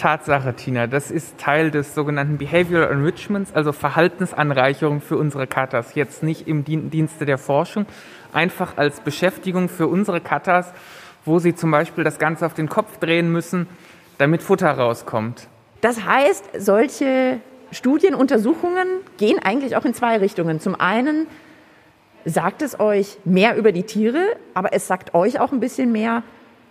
Tatsache, 0.00 0.54
Tina, 0.54 0.86
das 0.86 1.10
ist 1.10 1.36
Teil 1.36 1.70
des 1.70 1.94
sogenannten 1.94 2.38
Behavioral 2.38 2.90
Enrichments, 2.90 3.54
also 3.54 3.72
Verhaltensanreicherung 3.72 5.02
für 5.02 5.18
unsere 5.18 5.46
Katas. 5.46 5.94
Jetzt 5.94 6.22
nicht 6.22 6.48
im 6.48 6.64
Dienste 6.64 7.26
der 7.26 7.36
Forschung, 7.36 7.84
einfach 8.32 8.78
als 8.78 9.00
Beschäftigung 9.00 9.68
für 9.68 9.88
unsere 9.88 10.22
Katas, 10.22 10.72
wo 11.26 11.38
sie 11.38 11.54
zum 11.54 11.70
Beispiel 11.70 12.02
das 12.02 12.18
Ganze 12.18 12.46
auf 12.46 12.54
den 12.54 12.70
Kopf 12.70 12.96
drehen 12.96 13.30
müssen, 13.30 13.66
damit 14.16 14.42
Futter 14.42 14.70
rauskommt. 14.70 15.48
Das 15.82 16.02
heißt, 16.02 16.46
solche 16.56 17.40
Studienuntersuchungen 17.70 18.86
gehen 19.18 19.38
eigentlich 19.38 19.76
auch 19.76 19.84
in 19.84 19.92
zwei 19.92 20.16
Richtungen. 20.16 20.60
Zum 20.60 20.80
einen 20.80 21.26
sagt 22.24 22.62
es 22.62 22.80
euch 22.80 23.18
mehr 23.26 23.54
über 23.58 23.70
die 23.70 23.82
Tiere, 23.82 24.24
aber 24.54 24.72
es 24.72 24.86
sagt 24.86 25.12
euch 25.12 25.40
auch 25.40 25.52
ein 25.52 25.60
bisschen 25.60 25.92
mehr, 25.92 26.22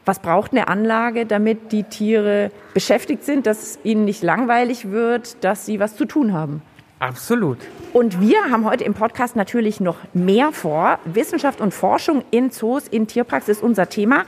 was 0.09 0.17
braucht 0.17 0.53
eine 0.53 0.67
Anlage, 0.67 1.27
damit 1.27 1.71
die 1.71 1.83
Tiere 1.83 2.49
beschäftigt 2.73 3.23
sind, 3.23 3.45
dass 3.45 3.77
ihnen 3.83 4.05
nicht 4.05 4.23
langweilig 4.23 4.89
wird, 4.89 5.43
dass 5.43 5.67
sie 5.67 5.79
was 5.79 5.95
zu 5.95 6.05
tun 6.05 6.33
haben. 6.33 6.63
Absolut. 6.97 7.59
Und 7.93 8.19
wir 8.19 8.45
haben 8.49 8.65
heute 8.65 8.83
im 8.83 8.95
Podcast 8.95 9.35
natürlich 9.35 9.79
noch 9.79 9.97
mehr 10.15 10.51
vor. 10.51 10.97
Wissenschaft 11.05 11.61
und 11.61 11.75
Forschung 11.75 12.23
in 12.31 12.49
Zoos, 12.49 12.87
in 12.87 13.05
Tierpraxis 13.05 13.57
ist 13.57 13.63
unser 13.63 13.87
Thema. 13.87 14.23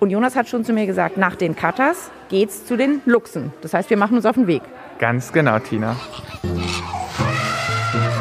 Und 0.00 0.10
Jonas 0.10 0.36
hat 0.36 0.50
schon 0.50 0.66
zu 0.66 0.74
mir 0.74 0.84
gesagt, 0.84 1.16
nach 1.16 1.34
den 1.34 1.56
Katas 1.56 2.10
geht's 2.28 2.66
zu 2.66 2.76
den 2.76 3.00
Luchsen. 3.06 3.54
Das 3.62 3.72
heißt, 3.72 3.88
wir 3.88 3.96
machen 3.96 4.16
uns 4.16 4.26
auf 4.26 4.34
den 4.34 4.46
Weg. 4.46 4.60
Ganz 4.98 5.32
genau, 5.32 5.58
Tina. 5.60 5.96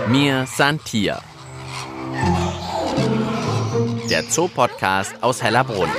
Mir 0.07 0.45
Santia. 0.47 1.19
Der 4.09 4.29
Zoopodcast 4.29 5.21
aus 5.21 5.43
Hellerbrunn. 5.43 5.89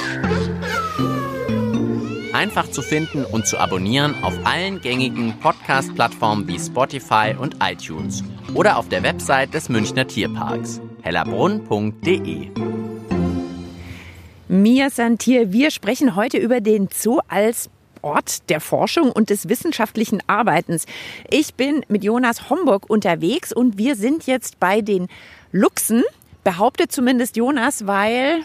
Einfach 2.39 2.71
zu 2.71 2.83
finden 2.83 3.25
und 3.25 3.49
zu 3.49 3.59
abonnieren 3.59 4.15
auf 4.23 4.33
allen 4.45 4.81
gängigen 4.81 5.37
Podcast-Plattformen 5.41 6.47
wie 6.47 6.57
Spotify 6.57 7.35
und 7.37 7.57
iTunes 7.61 8.23
oder 8.55 8.77
auf 8.77 8.89
der 8.89 9.03
Website 9.03 9.55
des 9.55 9.69
Münchner 9.69 10.07
Tierparks 10.07 10.81
hellerbrunn.de. 11.03 12.51
Mia 14.47 14.89
Santier, 14.89 15.51
wir 15.53 15.73
sprechen 15.73 16.15
heute 16.15 16.39
über 16.39 16.61
den 16.61 16.89
Zoo 16.95 17.19
als 17.27 17.71
Ort 18.03 18.49
der 18.51 18.61
Forschung 18.61 19.11
und 19.11 19.31
des 19.31 19.49
wissenschaftlichen 19.49 20.23
Arbeitens. 20.29 20.87
Ich 21.33 21.55
bin 21.55 21.85
mit 21.89 22.05
Jonas 22.05 22.51
Homburg 22.51 22.89
unterwegs 22.89 23.53
und 23.53 23.79
wir 23.79 23.97
sind 23.97 24.29
jetzt 24.29 24.61
bei 24.61 24.81
den 24.81 25.09
Luchsen, 25.51 26.05
behauptet 26.45 26.93
zumindest 26.93 27.37
Jonas, 27.37 27.89
weil, 27.89 28.45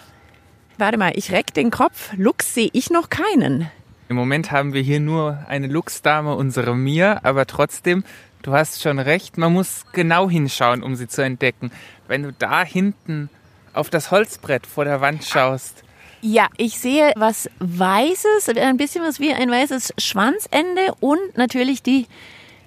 warte 0.80 0.98
mal, 0.98 1.12
ich 1.14 1.32
reck 1.32 1.54
den 1.54 1.70
Kopf, 1.70 2.12
Luchs 2.18 2.56
sehe 2.56 2.72
ich 2.74 2.90
noch 2.90 3.12
keinen. 3.12 3.70
Im 4.10 4.16
Moment 4.16 4.52
haben 4.52 4.74
wir 4.74 4.82
hier 4.82 5.00
nur 5.00 5.40
eine 5.48 5.68
Luchsdame, 5.68 6.36
unsere 6.36 6.76
Mia, 6.76 7.22
aber 7.24 7.46
trotzdem, 7.46 8.04
du 8.42 8.54
hast 8.54 8.82
schon 8.82 9.00
recht, 9.00 9.38
man 9.38 9.54
muss 9.54 9.86
genau 9.94 10.30
hinschauen, 10.30 10.84
um 10.84 10.96
sie 10.96 11.08
zu 11.08 11.24
entdecken. 11.24 11.72
Wenn 12.08 12.24
du 12.24 12.34
da 12.34 12.64
hinten 12.64 13.30
auf 13.74 13.90
das 13.90 14.12
Holzbrett 14.12 14.68
vor 14.68 14.86
der 14.86 15.02
Wand 15.02 15.24
schaust, 15.24 15.84
ja, 16.26 16.48
ich 16.56 16.80
sehe 16.80 17.12
was 17.18 17.50
Weißes, 17.60 18.48
ein 18.48 18.78
bisschen 18.78 19.04
was 19.04 19.20
wie 19.20 19.34
ein 19.34 19.52
weißes 19.52 19.94
Schwanzende 19.98 20.94
und 21.02 21.36
natürlich 21.36 21.84
die 21.84 22.08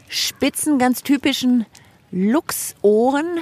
spitzen, 0.09 0.79
ganz 0.79 1.03
typischen 1.03 1.65
Luchsohren. 2.11 3.39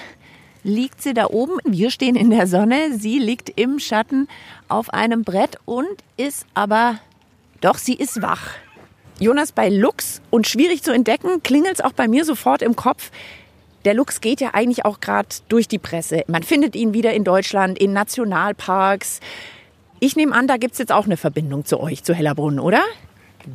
Liegt 0.63 1.03
sie 1.03 1.15
da 1.15 1.27
oben? 1.27 1.59
Wir 1.65 1.91
stehen 1.91 2.15
in 2.15 2.31
der 2.31 2.47
Sonne. 2.47 2.97
Sie 2.97 3.19
liegt 3.19 3.51
im 3.59 3.81
Schatten 3.81 4.29
auf 4.69 4.89
einem 4.91 5.25
Brett 5.25 5.59
und 5.65 5.89
ist 6.17 6.47
aber, 6.55 7.01
doch, 7.65 7.79
sie 7.79 7.95
ist 7.95 8.21
wach. 8.21 8.51
Jonas, 9.19 9.53
bei 9.53 9.71
Luchs 9.71 10.21
und 10.29 10.47
schwierig 10.47 10.83
zu 10.83 10.93
entdecken, 10.93 11.43
klingelt 11.43 11.77
es 11.77 11.81
auch 11.81 11.93
bei 11.93 12.09
mir 12.09 12.27
sofort 12.27 12.61
im 12.61 12.77
Kopf. 12.77 13.11
Der 13.87 13.95
Luchs 13.95 14.21
geht 14.21 14.43
ja 14.43 14.51
eigentlich 14.53 14.85
auch 14.85 15.01
gerade 15.01 15.29
durch 15.49 15.67
die 15.67 15.79
Presse. 15.79 16.25
Man 16.27 16.43
findet 16.43 16.77
ihn 16.77 16.93
wieder 16.93 17.15
in 17.15 17.25
Deutschland, 17.25 17.79
in 17.79 17.95
Nationalparks. 17.95 19.21
Ich 19.99 20.15
nehme 20.15 20.35
an, 20.35 20.47
da 20.47 20.59
gibt 20.59 20.73
es 20.73 20.79
jetzt 20.79 20.93
auch 20.93 21.07
eine 21.07 21.17
Verbindung 21.17 21.65
zu 21.65 21.81
euch, 21.81 22.05
zu 22.05 22.13
Hellerbrunn, 22.13 22.59
oder? 22.59 22.83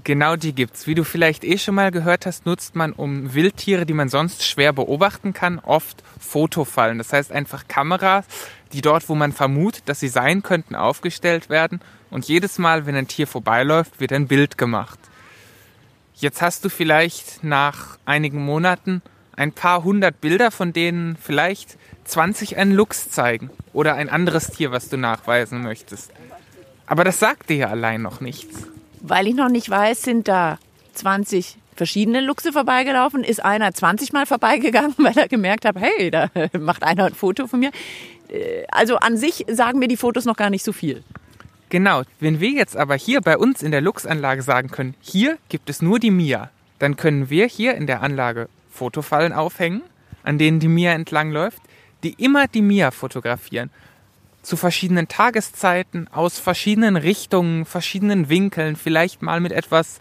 Genau 0.03 0.35
die 0.35 0.53
gibt's. 0.53 0.85
Wie 0.85 0.93
du 0.93 1.03
vielleicht 1.03 1.43
eh 1.43 1.57
schon 1.57 1.73
mal 1.73 1.89
gehört 1.89 2.27
hast, 2.27 2.45
nutzt 2.45 2.75
man, 2.75 2.93
um 2.93 3.33
Wildtiere, 3.33 3.87
die 3.87 3.93
man 3.93 4.09
sonst 4.09 4.45
schwer 4.45 4.71
beobachten 4.71 5.33
kann, 5.33 5.57
oft 5.57 6.03
Fotofallen. 6.19 6.99
Das 6.99 7.11
heißt 7.11 7.31
einfach 7.31 7.67
Kameras, 7.67 8.25
die 8.71 8.81
dort, 8.81 9.09
wo 9.09 9.15
man 9.15 9.31
vermutet, 9.31 9.83
dass 9.87 9.99
sie 9.99 10.07
sein 10.07 10.43
könnten, 10.43 10.75
aufgestellt 10.75 11.49
werden. 11.49 11.81
Und 12.11 12.27
jedes 12.27 12.59
Mal, 12.59 12.85
wenn 12.85 12.95
ein 12.95 13.07
Tier 13.07 13.25
vorbeiläuft, 13.25 13.99
wird 13.99 14.13
ein 14.13 14.27
Bild 14.27 14.59
gemacht. 14.59 14.99
Jetzt 16.13 16.41
hast 16.41 16.63
du 16.65 16.69
vielleicht 16.69 17.43
nach 17.43 17.97
einigen 18.05 18.43
Monaten 18.43 19.01
ein 19.35 19.53
paar 19.53 19.83
hundert 19.83 20.21
Bilder, 20.21 20.51
von 20.51 20.73
denen 20.73 21.15
vielleicht 21.15 21.77
20 22.03 22.57
einen 22.57 22.73
Luchs 22.73 23.09
zeigen 23.09 23.49
oder 23.73 23.95
ein 23.95 24.09
anderes 24.09 24.47
Tier, 24.47 24.71
was 24.71 24.89
du 24.89 24.97
nachweisen 24.97 25.63
möchtest. 25.63 26.11
Aber 26.85 27.03
das 27.03 27.19
sagt 27.19 27.49
dir 27.49 27.57
ja 27.57 27.67
allein 27.69 28.01
noch 28.01 28.19
nichts. 28.19 28.67
Weil 29.01 29.27
ich 29.27 29.35
noch 29.35 29.49
nicht 29.49 29.69
weiß, 29.69 30.01
sind 30.01 30.27
da 30.27 30.59
20 30.93 31.57
verschiedene 31.75 32.19
Luchse 32.19 32.51
vorbeigelaufen, 32.51 33.23
ist 33.23 33.43
einer 33.43 33.73
20 33.73 34.11
Mal 34.11 34.25
vorbeigegangen, 34.25 34.93
weil 34.97 35.17
er 35.17 35.27
gemerkt 35.27 35.65
hat, 35.65 35.75
hey, 35.77 36.11
da 36.11 36.29
macht 36.59 36.83
einer 36.83 37.05
ein 37.05 37.13
Foto 37.13 37.47
von 37.47 37.59
mir. 37.59 37.71
Äh, 38.29 38.63
also 38.69 38.97
an 38.97 39.17
sich 39.17 39.45
sagen 39.47 39.79
mir 39.79 39.87
die 39.87 39.97
Fotos 39.97 40.25
noch 40.25 40.35
gar 40.35 40.49
nicht 40.49 40.63
so 40.63 40.73
viel. 40.73 41.03
Genau, 41.69 42.01
wenn 42.19 42.39
wir 42.39 42.49
jetzt 42.49 42.75
aber 42.75 42.95
hier 42.95 43.21
bei 43.21 43.37
uns 43.37 43.61
in 43.61 43.71
der 43.71 43.81
Luchsanlage 43.81 44.41
sagen 44.41 44.69
können, 44.69 44.95
hier 45.01 45.37
gibt 45.49 45.69
es 45.69 45.81
nur 45.81 45.99
die 45.99 46.11
Mia, 46.11 46.49
dann 46.79 46.95
können 46.95 47.29
wir 47.29 47.45
hier 47.45 47.75
in 47.75 47.85
der 47.85 48.01
Anlage 48.01 48.49
Fotofallen 48.71 49.33
aufhängen, 49.33 49.81
an 50.23 50.37
denen 50.37 50.59
die 50.59 50.67
Mia 50.67 50.93
entlangläuft, 50.93 51.61
die 52.03 52.13
immer 52.13 52.47
die 52.47 52.61
Mia 52.61 52.91
fotografieren 52.91 53.69
zu 54.41 54.57
verschiedenen 54.57 55.07
Tageszeiten, 55.07 56.07
aus 56.11 56.39
verschiedenen 56.39 56.95
Richtungen, 56.95 57.65
verschiedenen 57.65 58.29
Winkeln, 58.29 58.75
vielleicht 58.75 59.21
mal 59.21 59.39
mit 59.39 59.51
etwas 59.51 59.99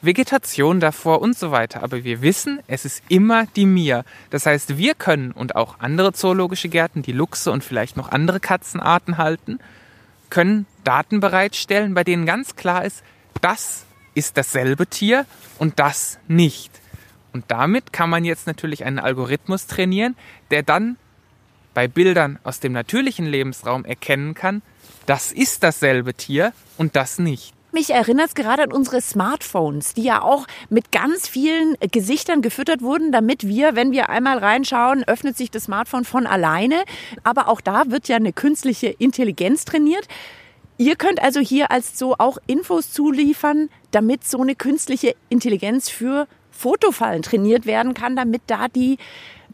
Vegetation 0.00 0.80
davor 0.80 1.22
und 1.22 1.36
so 1.36 1.50
weiter. 1.50 1.82
Aber 1.82 2.04
wir 2.04 2.22
wissen, 2.22 2.60
es 2.66 2.84
ist 2.84 3.02
immer 3.08 3.46
die 3.56 3.66
Mia. 3.66 4.04
Das 4.30 4.46
heißt, 4.46 4.76
wir 4.76 4.94
können 4.94 5.32
und 5.32 5.56
auch 5.56 5.80
andere 5.80 6.12
zoologische 6.12 6.68
Gärten, 6.68 7.02
die 7.02 7.12
Luchse 7.12 7.50
und 7.50 7.64
vielleicht 7.64 7.96
noch 7.96 8.10
andere 8.10 8.40
Katzenarten 8.40 9.18
halten, 9.18 9.58
können 10.30 10.66
Daten 10.82 11.20
bereitstellen, 11.20 11.94
bei 11.94 12.04
denen 12.04 12.26
ganz 12.26 12.56
klar 12.56 12.84
ist, 12.84 13.02
das 13.40 13.84
ist 14.14 14.36
dasselbe 14.36 14.86
Tier 14.86 15.26
und 15.58 15.78
das 15.78 16.18
nicht. 16.28 16.70
Und 17.32 17.44
damit 17.48 17.92
kann 17.92 18.10
man 18.10 18.24
jetzt 18.24 18.46
natürlich 18.46 18.84
einen 18.84 18.98
Algorithmus 18.98 19.66
trainieren, 19.66 20.16
der 20.50 20.62
dann 20.62 20.96
bei 21.74 21.88
Bildern 21.88 22.38
aus 22.44 22.60
dem 22.60 22.72
natürlichen 22.72 23.26
Lebensraum 23.26 23.84
erkennen 23.84 24.34
kann, 24.34 24.62
das 25.06 25.32
ist 25.32 25.62
dasselbe 25.62 26.14
Tier 26.14 26.52
und 26.78 26.96
das 26.96 27.18
nicht. 27.18 27.52
Mich 27.74 27.90
erinnert 27.90 28.28
es 28.28 28.34
gerade 28.36 28.62
an 28.62 28.72
unsere 28.72 29.00
Smartphones, 29.00 29.94
die 29.94 30.04
ja 30.04 30.22
auch 30.22 30.46
mit 30.70 30.92
ganz 30.92 31.26
vielen 31.26 31.74
Gesichtern 31.90 32.40
gefüttert 32.40 32.82
wurden, 32.82 33.10
damit 33.10 33.48
wir, 33.48 33.74
wenn 33.74 33.90
wir 33.90 34.10
einmal 34.10 34.38
reinschauen, 34.38 35.02
öffnet 35.02 35.36
sich 35.36 35.50
das 35.50 35.64
Smartphone 35.64 36.04
von 36.04 36.28
alleine. 36.28 36.84
Aber 37.24 37.48
auch 37.48 37.60
da 37.60 37.90
wird 37.90 38.06
ja 38.06 38.14
eine 38.14 38.32
künstliche 38.32 38.86
Intelligenz 38.86 39.64
trainiert. 39.64 40.06
Ihr 40.78 40.94
könnt 40.94 41.20
also 41.20 41.40
hier 41.40 41.72
als 41.72 41.98
so 41.98 42.14
auch 42.16 42.38
Infos 42.46 42.92
zuliefern, 42.92 43.68
damit 43.90 44.24
so 44.24 44.40
eine 44.40 44.54
künstliche 44.54 45.16
Intelligenz 45.28 45.88
für 45.88 46.28
Fotofallen 46.52 47.22
trainiert 47.22 47.66
werden 47.66 47.94
kann, 47.94 48.14
damit 48.14 48.42
da 48.46 48.68
die 48.68 48.98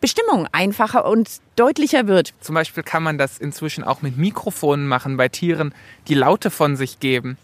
Bestimmung 0.00 0.49
einfacher 0.52 1.04
und 1.04 1.28
deutlicher 1.57 2.07
wird. 2.07 2.33
Zum 2.40 2.54
Beispiel 2.54 2.83
kann 2.83 3.02
man 3.02 3.19
das 3.19 3.38
inzwischen 3.38 3.85
auch 3.85 4.02
mit 4.02 4.16
Mikrofonen 4.16 4.87
machen 4.87 5.16
bei 5.16 5.28
Tieren, 5.28 5.75
die 6.09 6.14
Laute 6.14 6.50
von 6.50 6.76
sich 6.76 7.00
geben, 7.00 7.37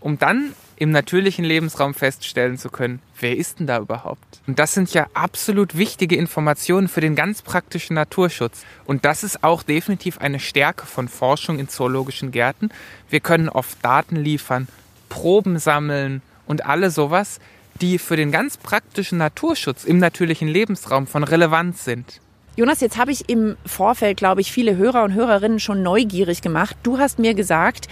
um 0.00 0.18
dann 0.18 0.54
im 0.76 0.90
natürlichen 0.90 1.44
Lebensraum 1.44 1.94
feststellen 1.94 2.58
zu 2.58 2.68
können, 2.68 3.00
wer 3.20 3.36
ist 3.36 3.60
denn 3.60 3.66
da 3.66 3.78
überhaupt? 3.78 4.40
Und 4.46 4.58
das 4.58 4.74
sind 4.74 4.92
ja 4.92 5.06
absolut 5.14 5.76
wichtige 5.76 6.16
Informationen 6.16 6.88
für 6.88 7.00
den 7.00 7.14
ganz 7.14 7.42
praktischen 7.42 7.94
Naturschutz. 7.94 8.64
Und 8.84 9.04
das 9.04 9.22
ist 9.22 9.44
auch 9.44 9.62
definitiv 9.62 10.18
eine 10.18 10.40
Stärke 10.40 10.86
von 10.86 11.08
Forschung 11.08 11.58
in 11.58 11.68
zoologischen 11.68 12.32
Gärten. 12.32 12.70
Wir 13.08 13.20
können 13.20 13.48
oft 13.48 13.78
Daten 13.84 14.16
liefern, 14.16 14.68
Proben 15.08 15.58
sammeln 15.58 16.22
und 16.46 16.66
alle 16.66 16.90
sowas, 16.90 17.38
die 17.80 17.98
für 17.98 18.16
den 18.16 18.30
ganz 18.30 18.56
praktischen 18.56 19.18
Naturschutz 19.18 19.84
im 19.84 19.98
natürlichen 19.98 20.48
Lebensraum 20.48 21.06
von 21.06 21.24
Relevanz 21.24 21.84
sind. 21.84 22.20
Jonas, 22.56 22.80
jetzt 22.80 22.98
habe 22.98 23.10
ich 23.10 23.28
im 23.28 23.56
Vorfeld, 23.66 24.16
glaube 24.16 24.40
ich, 24.40 24.52
viele 24.52 24.76
Hörer 24.76 25.02
und 25.02 25.12
Hörerinnen 25.12 25.58
schon 25.58 25.82
neugierig 25.82 26.40
gemacht. 26.40 26.76
Du 26.84 26.98
hast 26.98 27.18
mir 27.18 27.34
gesagt, 27.34 27.88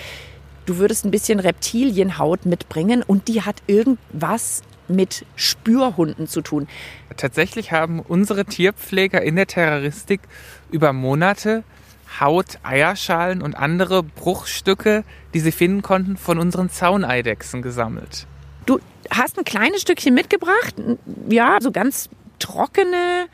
du 0.66 0.76
würdest 0.76 1.04
ein 1.04 1.10
bisschen 1.10 1.40
Reptilienhaut 1.40 2.46
mitbringen 2.46 3.02
und 3.04 3.26
die 3.26 3.42
hat 3.42 3.56
irgendwas 3.66 4.62
mit 4.86 5.24
Spürhunden 5.34 6.28
zu 6.28 6.42
tun. 6.42 6.68
Tatsächlich 7.16 7.72
haben 7.72 7.98
unsere 8.00 8.44
Tierpfleger 8.44 9.20
in 9.22 9.36
der 9.36 9.46
Terroristik 9.46 10.20
über 10.70 10.92
Monate 10.92 11.64
Haut, 12.20 12.58
Eierschalen 12.62 13.42
und 13.42 13.54
andere 13.54 14.02
Bruchstücke, 14.02 15.04
die 15.34 15.40
sie 15.40 15.52
finden 15.52 15.82
konnten, 15.82 16.16
von 16.16 16.38
unseren 16.38 16.70
Zauneidechsen 16.70 17.62
gesammelt. 17.62 18.26
Hast 19.12 19.38
ein 19.38 19.44
kleines 19.44 19.82
Stückchen 19.82 20.14
mitgebracht, 20.14 20.74
ja, 21.28 21.58
so 21.60 21.70
ganz 21.70 22.08
trockene, 22.38 23.26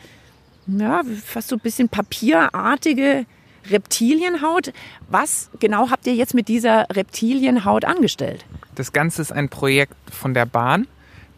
ja, 0.66 1.02
fast 1.24 1.48
so 1.48 1.56
ein 1.56 1.60
bisschen 1.60 1.88
papierartige 1.88 3.26
Reptilienhaut. 3.70 4.72
Was 5.08 5.50
genau 5.60 5.90
habt 5.90 6.06
ihr 6.06 6.14
jetzt 6.14 6.34
mit 6.34 6.48
dieser 6.48 6.86
Reptilienhaut 6.90 7.84
angestellt? 7.84 8.44
Das 8.74 8.92
Ganze 8.92 9.22
ist 9.22 9.32
ein 9.32 9.48
Projekt 9.48 9.94
von 10.10 10.34
der 10.34 10.46
Bahn. 10.46 10.86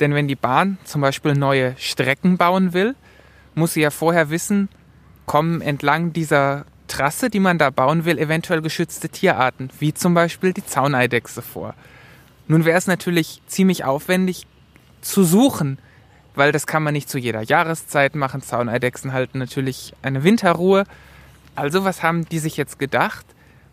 Denn 0.01 0.15
wenn 0.15 0.29
die 0.29 0.37
Bahn 0.37 0.79
zum 0.85 1.03
Beispiel 1.03 1.35
neue 1.35 1.75
Strecken 1.77 2.39
bauen 2.39 2.73
will, 2.73 2.95
muss 3.55 3.75
sie 3.75 3.83
ja 3.83 3.91
vorher 3.91 4.31
wissen, 4.31 4.69
kommen 5.27 5.61
entlang 5.61 6.13
dieser 6.13 6.65
Trasse, 6.89 7.31
die 7.31 7.39
man 7.39 7.59
da 7.59 7.71
bauen 7.71 8.05
will, 8.05 8.19
eventuell 8.19 8.63
geschützte 8.63 9.11
Tierarten, 9.11 9.71
wie 9.79 9.93
zum 9.93 10.15
Beispiel 10.15 10.53
die 10.53 10.65
Zauneidechse 10.65 11.43
vor. 11.43 11.75
Nun 12.51 12.65
wäre 12.65 12.77
es 12.77 12.89
natürlich 12.89 13.41
ziemlich 13.47 13.85
aufwendig 13.85 14.45
zu 15.03 15.23
suchen, 15.23 15.79
weil 16.35 16.51
das 16.51 16.67
kann 16.67 16.83
man 16.83 16.95
nicht 16.95 17.09
zu 17.09 17.17
jeder 17.17 17.43
Jahreszeit 17.43 18.17
machen. 18.17 18.43
Zauneidechsen 18.43 19.13
halten 19.13 19.39
natürlich 19.39 19.95
eine 20.03 20.25
Winterruhe. 20.25 20.83
Also 21.55 21.85
was 21.85 22.03
haben 22.03 22.29
die 22.29 22.41
sich 22.41 22.57
jetzt 22.57 22.81
gedacht? 22.81 23.25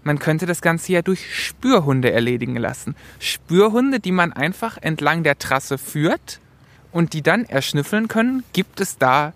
Man 0.03 0.19
könnte 0.19 0.46
das 0.46 0.62
Ganze 0.62 0.91
ja 0.91 1.01
durch 1.01 1.36
Spürhunde 1.36 2.12
erledigen 2.12 2.55
lassen. 2.55 2.96
Spürhunde, 3.17 4.00
die 4.00 4.12
man 4.12 4.31
einfach 4.31 4.77
entlang 4.79 5.24
der 5.24 5.39
Trasse 5.39 5.79
führt 5.79 6.39
und 6.91 7.13
die 7.13 7.24
dann 7.24 7.46
erschnüffeln 7.46 8.07
können, 8.07 8.43
gibt 8.53 8.79
es 8.79 9.00
da 9.00 9.34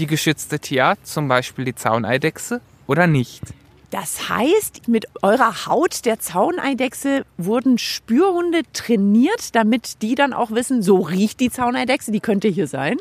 die 0.00 0.08
geschützte 0.08 0.58
Tierart, 0.58 1.06
zum 1.06 1.28
Beispiel 1.28 1.66
die 1.66 1.76
Zauneidechse, 1.76 2.60
oder 2.88 3.06
nicht. 3.06 3.44
Das 3.90 4.28
heißt, 4.28 4.88
mit 4.88 5.06
eurer 5.22 5.66
Haut 5.66 6.04
der 6.04 6.18
Zauneidechse 6.18 7.24
wurden 7.38 7.78
Spürhunde 7.78 8.62
trainiert, 8.72 9.54
damit 9.54 10.02
die 10.02 10.14
dann 10.14 10.32
auch 10.32 10.50
wissen, 10.50 10.82
so 10.82 10.98
riecht 10.98 11.40
die 11.40 11.50
Zauneidechse, 11.50 12.10
die 12.10 12.20
könnte 12.20 12.48
hier 12.48 12.66
sein? 12.66 12.96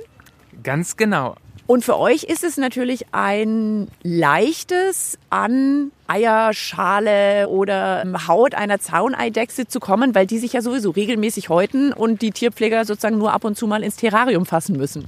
Ganz 0.64 0.96
genau. 0.96 1.36
Und 1.68 1.84
für 1.84 1.98
euch 1.98 2.24
ist 2.24 2.44
es 2.44 2.58
natürlich 2.58 3.08
ein 3.12 3.88
leichtes, 4.04 5.18
an 5.32 5.92
Eierschale 6.08 7.50
oder 7.50 8.06
Haut 8.28 8.54
einer 8.54 8.80
Zauneidechse 8.80 9.68
zu 9.68 9.80
kommen, 9.80 10.14
weil 10.14 10.28
die 10.28 10.38
sich 10.38 10.54
ja 10.54 10.62
sowieso 10.62 10.92
regelmäßig 10.92 11.50
häuten 11.50 11.92
und 11.92 12.22
die 12.22 12.30
Tierpfleger 12.30 12.86
sozusagen 12.86 13.18
nur 13.18 13.34
ab 13.34 13.44
und 13.46 13.58
zu 13.58 13.66
mal 13.66 13.84
ins 13.84 13.96
Terrarium 13.96 14.46
fassen 14.46 14.78
müssen. 14.78 15.06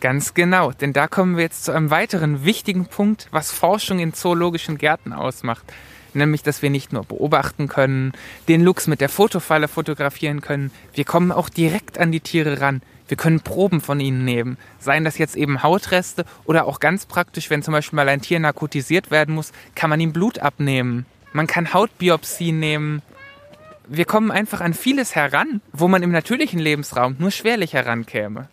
Ganz 0.00 0.34
genau, 0.34 0.70
denn 0.72 0.92
da 0.92 1.08
kommen 1.08 1.36
wir 1.36 1.44
jetzt 1.44 1.64
zu 1.64 1.72
einem 1.72 1.90
weiteren 1.90 2.44
wichtigen 2.44 2.86
Punkt, 2.86 3.28
was 3.30 3.50
Forschung 3.50 4.00
in 4.00 4.12
zoologischen 4.12 4.76
Gärten 4.76 5.14
ausmacht. 5.14 5.64
Nämlich, 6.12 6.42
dass 6.42 6.62
wir 6.62 6.68
nicht 6.68 6.92
nur 6.92 7.04
beobachten 7.04 7.68
können, 7.68 8.12
den 8.48 8.62
Luchs 8.62 8.86
mit 8.86 9.00
der 9.00 9.08
Fotofalle 9.08 9.66
fotografieren 9.66 10.40
können, 10.42 10.70
wir 10.92 11.04
kommen 11.04 11.32
auch 11.32 11.48
direkt 11.48 11.98
an 11.98 12.12
die 12.12 12.20
Tiere 12.20 12.60
ran. 12.60 12.82
Wir 13.08 13.16
können 13.16 13.40
Proben 13.40 13.80
von 13.80 14.00
ihnen 14.00 14.26
nehmen. 14.26 14.58
Seien 14.78 15.04
das 15.04 15.16
jetzt 15.16 15.36
eben 15.36 15.62
Hautreste 15.62 16.26
oder 16.44 16.66
auch 16.66 16.80
ganz 16.80 17.06
praktisch, 17.06 17.48
wenn 17.48 17.62
zum 17.62 17.72
Beispiel 17.72 17.96
mal 17.96 18.08
ein 18.08 18.20
Tier 18.20 18.38
narkotisiert 18.38 19.10
werden 19.10 19.34
muss, 19.34 19.52
kann 19.74 19.88
man 19.88 20.00
ihm 20.00 20.12
Blut 20.12 20.38
abnehmen. 20.38 21.06
Man 21.32 21.46
kann 21.46 21.72
Hautbiopsien 21.72 22.58
nehmen. 22.58 23.00
Wir 23.86 24.04
kommen 24.04 24.30
einfach 24.30 24.60
an 24.60 24.74
vieles 24.74 25.14
heran, 25.14 25.62
wo 25.72 25.88
man 25.88 26.02
im 26.02 26.10
natürlichen 26.10 26.58
Lebensraum 26.58 27.16
nur 27.18 27.30
schwerlich 27.30 27.72
herankäme 27.72 28.48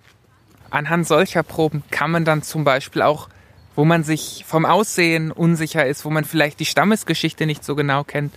anhand 0.75 1.07
solcher 1.07 1.43
Proben 1.43 1.83
kann 1.89 2.11
man 2.11 2.25
dann 2.25 2.41
zum 2.43 2.63
Beispiel 2.63 3.01
auch, 3.01 3.29
wo 3.75 3.85
man 3.85 4.03
sich 4.03 4.43
vom 4.47 4.65
Aussehen 4.65 5.31
unsicher 5.31 5.85
ist, 5.85 6.05
wo 6.05 6.09
man 6.09 6.25
vielleicht 6.25 6.59
die 6.59 6.65
Stammesgeschichte 6.65 7.45
nicht 7.45 7.63
so 7.63 7.75
genau 7.75 8.03
kennt, 8.03 8.33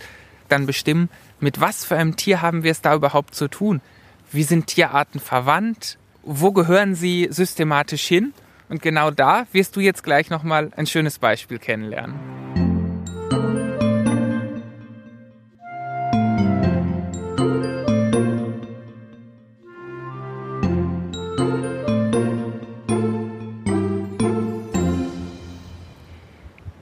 dann 0.47 0.65
bestimmen, 0.65 1.09
mit 1.39 1.61
was 1.61 1.85
für 1.85 1.95
einem 1.95 2.15
Tier 2.15 2.41
haben 2.41 2.63
wir 2.63 2.71
es 2.71 2.81
da 2.81 2.95
überhaupt 2.95 3.35
zu 3.35 3.47
tun? 3.47 3.81
Wie 4.31 4.43
sind 4.43 4.67
Tierarten 4.67 5.19
verwandt? 5.19 5.97
Wo 6.23 6.51
gehören 6.51 6.95
sie 6.95 7.27
systematisch 7.29 8.05
hin? 8.05 8.33
Und 8.67 8.81
genau 8.81 9.11
da 9.11 9.45
wirst 9.51 9.75
du 9.75 9.79
jetzt 9.79 10.03
gleich 10.03 10.29
nochmal 10.29 10.71
ein 10.75 10.85
schönes 10.85 11.19
Beispiel 11.19 11.59
kennenlernen. 11.59 12.78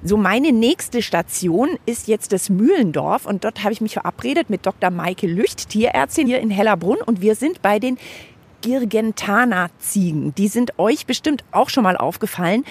So, 0.08 0.16
meine 0.16 0.54
nächste 0.54 1.02
Station 1.02 1.72
ist 1.86 2.08
jetzt 2.08 2.32
das 2.32 2.50
Mühlendorf 2.50 3.26
und 3.26 3.44
dort 3.44 3.64
habe 3.64 3.74
ich 3.74 3.82
mich 3.82 3.96
verabredet 3.96 4.50
mit 4.50 4.66
Dr. 4.66 4.90
Maike 4.90 5.28
Lücht, 5.28 5.68
Tierärztin 5.68 6.28
hier 6.28 6.40
in 6.40 6.50
Hellerbrunn 6.50 7.00
und 7.06 7.20
wir 7.20 7.36
sind 7.36 7.62
bei 7.62 7.78
den 7.78 7.98
Girgentana-Ziegen. 8.62 10.34
Die 10.36 10.48
sind 10.48 10.80
euch 10.80 11.08
bestimmt 11.08 11.44
auch 11.52 11.70
schon 11.70 11.84
mal 11.84 11.98
aufgefallen. 11.98 12.64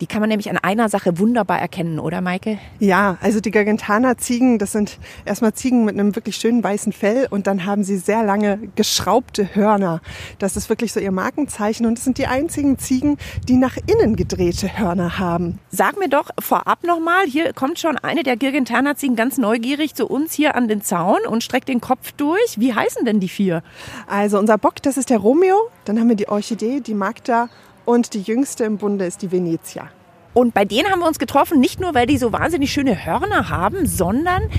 Die 0.00 0.06
kann 0.06 0.20
man 0.20 0.28
nämlich 0.28 0.50
an 0.50 0.58
einer 0.58 0.88
Sache 0.88 1.18
wunderbar 1.18 1.60
erkennen, 1.60 1.98
oder 1.98 2.20
Maike? 2.20 2.58
Ja, 2.80 3.16
also 3.20 3.40
die 3.40 3.50
Gargantana-Ziegen, 3.50 4.58
das 4.58 4.72
sind 4.72 4.98
erstmal 5.24 5.54
Ziegen 5.54 5.84
mit 5.84 5.94
einem 5.94 6.16
wirklich 6.16 6.36
schönen 6.36 6.64
weißen 6.64 6.92
Fell 6.92 7.28
und 7.30 7.46
dann 7.46 7.64
haben 7.64 7.84
sie 7.84 7.96
sehr 7.96 8.24
lange 8.24 8.58
geschraubte 8.74 9.54
Hörner. 9.54 10.00
Das 10.38 10.56
ist 10.56 10.68
wirklich 10.68 10.92
so 10.92 11.00
ihr 11.00 11.12
Markenzeichen 11.12 11.86
und 11.86 11.98
es 11.98 12.04
sind 12.04 12.18
die 12.18 12.26
einzigen 12.26 12.78
Ziegen, 12.78 13.18
die 13.48 13.56
nach 13.56 13.76
innen 13.86 14.16
gedrehte 14.16 14.78
Hörner 14.78 15.18
haben. 15.18 15.58
Sag 15.70 15.98
mir 15.98 16.08
doch 16.08 16.30
vorab 16.40 16.84
nochmal, 16.84 17.26
hier 17.26 17.52
kommt 17.52 17.78
schon 17.78 17.96
eine 17.96 18.22
der 18.22 18.36
Gargantana-Ziegen 18.36 19.16
ganz 19.16 19.38
neugierig 19.38 19.94
zu 19.94 20.06
uns 20.06 20.32
hier 20.32 20.56
an 20.56 20.68
den 20.68 20.82
Zaun 20.82 21.20
und 21.28 21.44
streckt 21.44 21.68
den 21.68 21.80
Kopf 21.80 22.12
durch. 22.12 22.58
Wie 22.58 22.74
heißen 22.74 23.04
denn 23.04 23.20
die 23.20 23.28
vier? 23.28 23.62
Also 24.06 24.38
unser 24.38 24.58
Bock, 24.58 24.82
das 24.82 24.96
ist 24.96 25.10
der 25.10 25.18
Romeo, 25.18 25.56
dann 25.84 26.00
haben 26.00 26.08
wir 26.08 26.16
die 26.16 26.28
Orchidee, 26.28 26.80
die 26.80 26.94
Magda 26.94 27.48
und 27.84 28.14
die 28.14 28.22
jüngste 28.22 28.64
im 28.64 28.78
Bunde 28.78 29.06
ist 29.06 29.22
die 29.22 29.32
Venezia. 29.32 29.88
Und 30.32 30.52
bei 30.52 30.64
denen 30.64 30.90
haben 30.90 30.98
wir 30.98 31.06
uns 31.06 31.18
getroffen, 31.18 31.60
nicht 31.60 31.80
nur, 31.80 31.94
weil 31.94 32.06
die 32.06 32.18
so 32.18 32.32
wahnsinnig 32.32 32.72
schöne 32.72 33.04
Hörner 33.04 33.50
haben, 33.50 33.86
sondern 33.86 34.50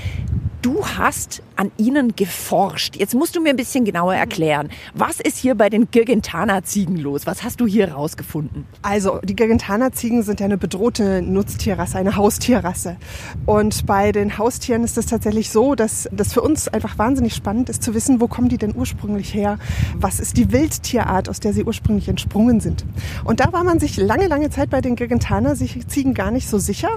du 0.62 0.86
hast 0.86 1.42
an 1.56 1.72
ihnen 1.76 2.14
geforscht. 2.16 2.96
Jetzt 2.96 3.14
musst 3.14 3.36
du 3.36 3.40
mir 3.40 3.50
ein 3.50 3.56
bisschen 3.56 3.84
genauer 3.84 4.14
erklären. 4.14 4.70
Was 4.94 5.20
ist 5.20 5.36
hier 5.36 5.54
bei 5.54 5.68
den 5.68 5.90
Girgentana-Ziegen 5.90 6.96
los? 6.96 7.26
Was 7.26 7.42
hast 7.42 7.60
du 7.60 7.66
hier 7.66 7.92
rausgefunden? 7.92 8.66
Also, 8.82 9.18
die 9.24 9.34
Girgentana-Ziegen 9.34 10.22
sind 10.22 10.40
ja 10.40 10.46
eine 10.46 10.58
bedrohte 10.58 11.22
Nutztierrasse, 11.22 11.98
eine 11.98 12.16
Haustierrasse. 12.16 12.96
Und 13.44 13.86
bei 13.86 14.12
den 14.12 14.38
Haustieren 14.38 14.84
ist 14.84 14.96
es 14.96 15.06
tatsächlich 15.06 15.50
so, 15.50 15.74
dass 15.74 16.08
das 16.12 16.32
für 16.32 16.42
uns 16.42 16.68
einfach 16.68 16.98
wahnsinnig 16.98 17.34
spannend 17.34 17.68
ist 17.68 17.82
zu 17.82 17.94
wissen, 17.94 18.20
wo 18.20 18.28
kommen 18.28 18.48
die 18.48 18.58
denn 18.58 18.74
ursprünglich 18.76 19.34
her? 19.34 19.58
Was 19.96 20.20
ist 20.20 20.36
Wildtierart, 20.36 21.28
aus 21.28 21.40
der 21.40 21.52
sie 21.52 21.64
ursprünglich 21.64 22.08
entsprungen 22.08 22.60
sind? 22.60 22.84
Und 23.24 23.40
da 23.40 23.52
war 23.52 23.64
man 23.64 23.80
sich 23.80 23.96
lange, 23.96 24.26
lange 24.26 24.50
Zeit 24.50 24.70
bei 24.70 24.80
den 24.80 24.96
Girgentana-Ziegen 24.96 26.14
gar 26.14 26.30
nicht 26.30 26.48
so 26.48 26.58
sicher. 26.58 26.90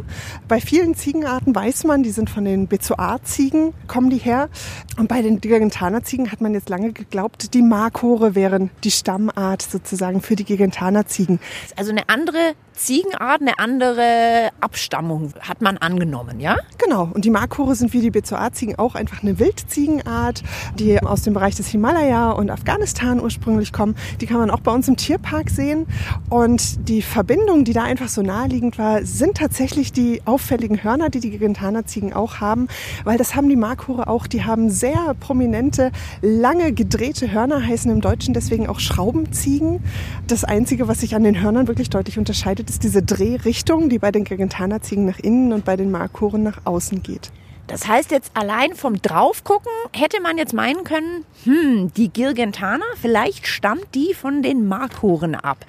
Bei 0.48 0.60
vielen 0.60 0.96
Ziegenarten 0.96 1.56
weiß 1.56 1.86
man, 1.86 2.04
die 2.04 2.12
sind 2.12 2.30
von 2.30 2.46
den 2.46 2.68
Bezoar-Ziegen, 2.68 3.74
kommen 3.88 4.10
die 4.10 4.18
her. 4.18 4.49
Und 4.98 5.08
bei 5.08 5.22
den 5.22 5.42
Gigantana-Ziegen 5.42 6.32
hat 6.32 6.42
man 6.42 6.54
jetzt 6.54 6.70
lange 6.70 6.92
geglaubt, 6.92 7.54
die 7.54 7.62
Markore 7.62 8.36
wären 8.36 8.70
die 8.84 8.92
Stammart 8.92 9.62
sozusagen 9.62 10.22
für 10.22 10.36
die 10.36 10.44
Gigantana-Ziegen. 10.44 11.40
Also 11.76 11.92
eine 11.92 12.10
andere 12.10 12.54
Ziegenart, 12.80 13.42
eine 13.42 13.60
andere 13.60 14.52
Abstammung 14.62 15.34
hat 15.42 15.62
man 15.62 15.78
angenommen, 15.78 16.40
ja? 16.40 16.56
Genau. 16.78 17.10
Und 17.14 17.26
die 17.26 17.30
Markore 17.30 17.76
sind 17.76 17.92
wie 17.92 18.00
die 18.00 18.10
Bezoar-Ziegen 18.10 18.80
auch 18.80 18.96
einfach 18.96 19.22
eine 19.22 19.38
Wildziegenart, 19.38 20.44
die 20.76 20.98
aus 21.04 21.24
dem 21.24 21.34
Bereich 21.34 21.56
des 21.56 21.68
Himalaya 21.68 22.32
und 22.32 22.50
Afghanistan 22.50 23.20
ursprünglich 23.20 23.74
kommen. 23.74 23.96
Die 24.22 24.28
kann 24.28 24.38
man 24.38 24.50
auch 24.50 24.62
bei 24.62 24.72
uns 24.72 24.88
im 24.88 24.96
Tierpark 24.96 25.50
sehen. 25.50 25.88
Und 26.30 26.88
die 26.88 27.02
Verbindung, 27.02 27.66
die 27.66 27.74
da 27.74 27.84
einfach 27.84 28.08
so 28.08 28.22
naheliegend 28.22 28.78
war, 28.78 29.04
sind 29.04 29.36
tatsächlich 29.36 29.92
die 29.92 30.22
auffälligen 30.24 30.82
Hörner, 30.82 31.10
die 31.10 31.20
die 31.20 31.32
Gigantana-Ziegen 31.32 32.14
auch 32.14 32.40
haben, 32.40 32.70
weil 33.04 33.18
das 33.18 33.36
haben 33.36 33.50
die 33.50 33.58
Markore 33.58 34.08
auch. 34.08 34.26
Die 34.26 34.46
haben 34.46 34.70
sehr 34.70 35.16
prominente, 35.20 35.92
lange 36.22 36.72
gedrehte 36.72 37.30
Hörner, 37.30 37.62
heißen 37.68 37.92
im 37.92 38.00
Deutschen 38.00 38.34
deswegen 38.34 38.70
auch 38.70 38.80
Schraubenziegen. 38.80 39.84
Das 40.28 40.46
Einzige, 40.46 40.88
was 40.88 41.02
sich 41.02 41.14
an 41.14 41.26
den 41.26 41.42
Hörnern 41.42 41.68
wirklich 41.68 41.90
deutlich 41.90 42.18
unterscheidet, 42.18 42.69
ist 42.70 42.84
diese 42.84 43.02
Drehrichtung, 43.02 43.90
die 43.90 44.00
bei 44.00 44.12
den 44.12 44.24
Gargantana-Ziegen 44.24 45.06
nach 45.06 45.20
innen 45.20 45.54
und 45.54 45.66
bei 45.66 45.76
den 45.76 45.92
Markoren 45.92 46.44
nach 46.44 46.66
außen 46.66 47.04
geht. 47.04 47.32
Das 47.68 47.88
heißt 47.88 48.10
jetzt 48.12 48.32
allein 48.36 48.74
vom 48.74 49.00
Draufgucken 49.02 49.72
hätte 49.96 50.22
man 50.22 50.38
jetzt 50.38 50.54
meinen 50.54 50.84
können, 50.84 51.24
hm, 51.44 51.94
die 51.94 52.10
Girgentana, 52.10 52.86
vielleicht 53.00 53.46
stammt 53.46 53.94
die 53.94 54.14
von 54.14 54.42
den 54.42 54.68
Markoren 54.68 55.36
ab. 55.36 55.66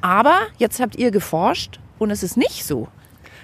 Aber 0.00 0.36
jetzt 0.58 0.78
habt 0.80 0.96
ihr 0.96 1.10
geforscht 1.10 1.80
und 1.98 2.10
es 2.10 2.22
ist 2.22 2.36
nicht 2.36 2.64
so. 2.64 2.88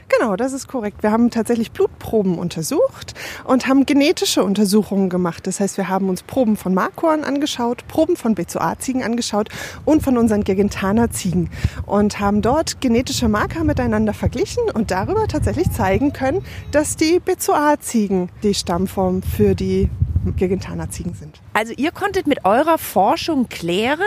Genau, 0.08 0.36
das 0.36 0.52
ist 0.52 0.68
korrekt. 0.68 1.02
Wir 1.02 1.10
haben 1.10 1.30
tatsächlich 1.30 1.72
Blutproben 1.72 2.38
untersucht 2.38 3.14
und 3.44 3.66
haben 3.66 3.86
genetische 3.86 4.44
Untersuchungen 4.44 5.08
gemacht. 5.08 5.46
Das 5.46 5.60
heißt, 5.60 5.76
wir 5.76 5.88
haben 5.88 6.08
uns 6.08 6.22
Proben 6.22 6.56
von 6.56 6.74
Markoren 6.74 7.24
angeschaut, 7.24 7.86
Proben 7.88 8.16
von 8.16 8.34
BCOA-Ziegen 8.34 9.02
angeschaut 9.02 9.48
und 9.84 10.02
von 10.02 10.18
unseren 10.18 10.44
Gegentaner-Ziegen 10.44 11.50
und 11.86 12.20
haben 12.20 12.42
dort 12.42 12.80
genetische 12.80 13.28
Marker 13.28 13.64
miteinander 13.64 14.12
verglichen 14.12 14.64
und 14.72 14.90
darüber 14.90 15.26
tatsächlich 15.26 15.70
zeigen 15.70 16.12
können, 16.12 16.44
dass 16.70 16.96
die 16.96 17.18
BCOA-Ziegen 17.18 18.28
die 18.42 18.54
Stammform 18.54 19.22
für 19.22 19.54
die 19.54 19.88
Gegentaner-Ziegen 20.32 21.14
sind. 21.14 21.40
Also 21.52 21.72
ihr 21.76 21.90
konntet 21.90 22.26
mit 22.26 22.44
eurer 22.44 22.78
Forschung 22.78 23.48
klären, 23.48 24.00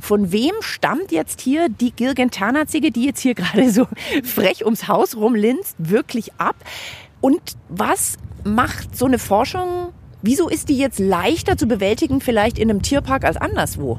von 0.00 0.32
wem 0.32 0.54
stammt 0.60 1.12
jetzt 1.12 1.40
hier 1.40 1.68
die 1.68 1.92
Gilgentaner-Ziege, 1.92 2.90
die 2.90 3.04
jetzt 3.04 3.20
hier 3.20 3.34
gerade 3.40 3.70
so 3.70 3.86
frech 4.22 4.64
ums 4.64 4.88
Haus 4.88 5.16
rumlinst, 5.16 5.76
wirklich 5.78 6.32
ab? 6.38 6.56
Und 7.20 7.40
was 7.68 8.16
macht 8.44 8.96
so 8.96 9.06
eine 9.06 9.18
Forschung, 9.18 9.92
wieso 10.22 10.48
ist 10.48 10.68
die 10.68 10.78
jetzt 10.78 10.98
leichter 10.98 11.56
zu 11.56 11.66
bewältigen 11.66 12.20
vielleicht 12.20 12.58
in 12.58 12.70
einem 12.70 12.82
Tierpark 12.82 13.24
als 13.24 13.36
anderswo? 13.36 13.98